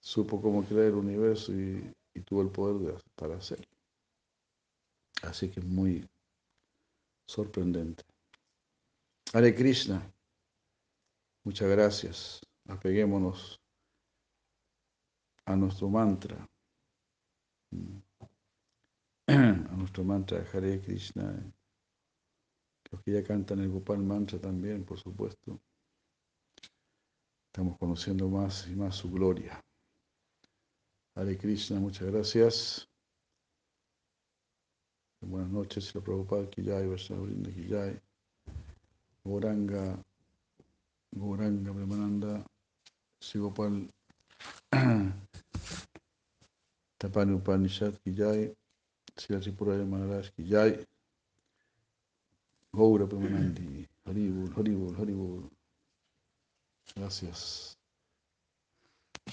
supo 0.00 0.40
cómo 0.40 0.64
crear 0.64 0.86
el 0.86 0.94
universo 0.94 1.52
y, 1.52 1.92
tuvo 2.24 2.42
el 2.42 2.50
poder 2.50 2.94
de, 2.94 3.00
para 3.14 3.36
hacerlo. 3.36 3.66
Así 5.22 5.50
que 5.50 5.60
es 5.60 5.66
muy 5.66 6.08
sorprendente. 7.26 8.04
Hare 9.32 9.54
Krishna, 9.54 10.02
muchas 11.44 11.68
gracias. 11.68 12.40
Apeguémonos 12.68 13.60
a 15.46 15.56
nuestro 15.56 15.88
mantra, 15.88 16.36
a 19.26 19.76
nuestro 19.76 20.04
mantra 20.04 20.38
de 20.38 20.48
Hare 20.50 20.80
Krishna. 20.80 21.52
Los 22.90 23.02
que 23.02 23.12
ya 23.12 23.24
cantan 23.24 23.60
el 23.60 23.70
Gopal 23.70 23.98
Mantra 23.98 24.38
también, 24.38 24.84
por 24.84 24.98
supuesto. 24.98 25.60
Estamos 27.46 27.78
conociendo 27.78 28.28
más 28.28 28.66
y 28.68 28.76
más 28.76 28.96
su 28.96 29.10
gloria. 29.10 29.60
Hare 31.14 31.38
Krishna, 31.38 31.80
muchas 31.80 32.08
gracias. 32.08 32.88
Buenas 35.22 35.50
noches, 35.50 35.94
la 35.94 36.02
Prabhupada 36.02 36.48
Kiyai, 36.50 36.86
Varshabrinda 36.86 37.50
Kiyai, 37.50 37.98
Goranga, 39.24 39.98
Goranga, 41.12 41.72
Premananda, 41.72 42.46
Sigopal, 43.18 43.88
Tapani 46.98 47.34
Upanishad 47.34 47.98
Kiyai, 48.04 48.54
Sila 49.16 49.40
Tripuraya 49.40 49.86
Maharaj 49.86 50.30
ki 50.36 50.44
Jai. 50.44 50.86
Gaura. 52.76 53.06
Haribol, 54.06 54.50
Haribol, 54.54 54.94
Haribol. 54.96 55.50
Gracias. 56.96 57.75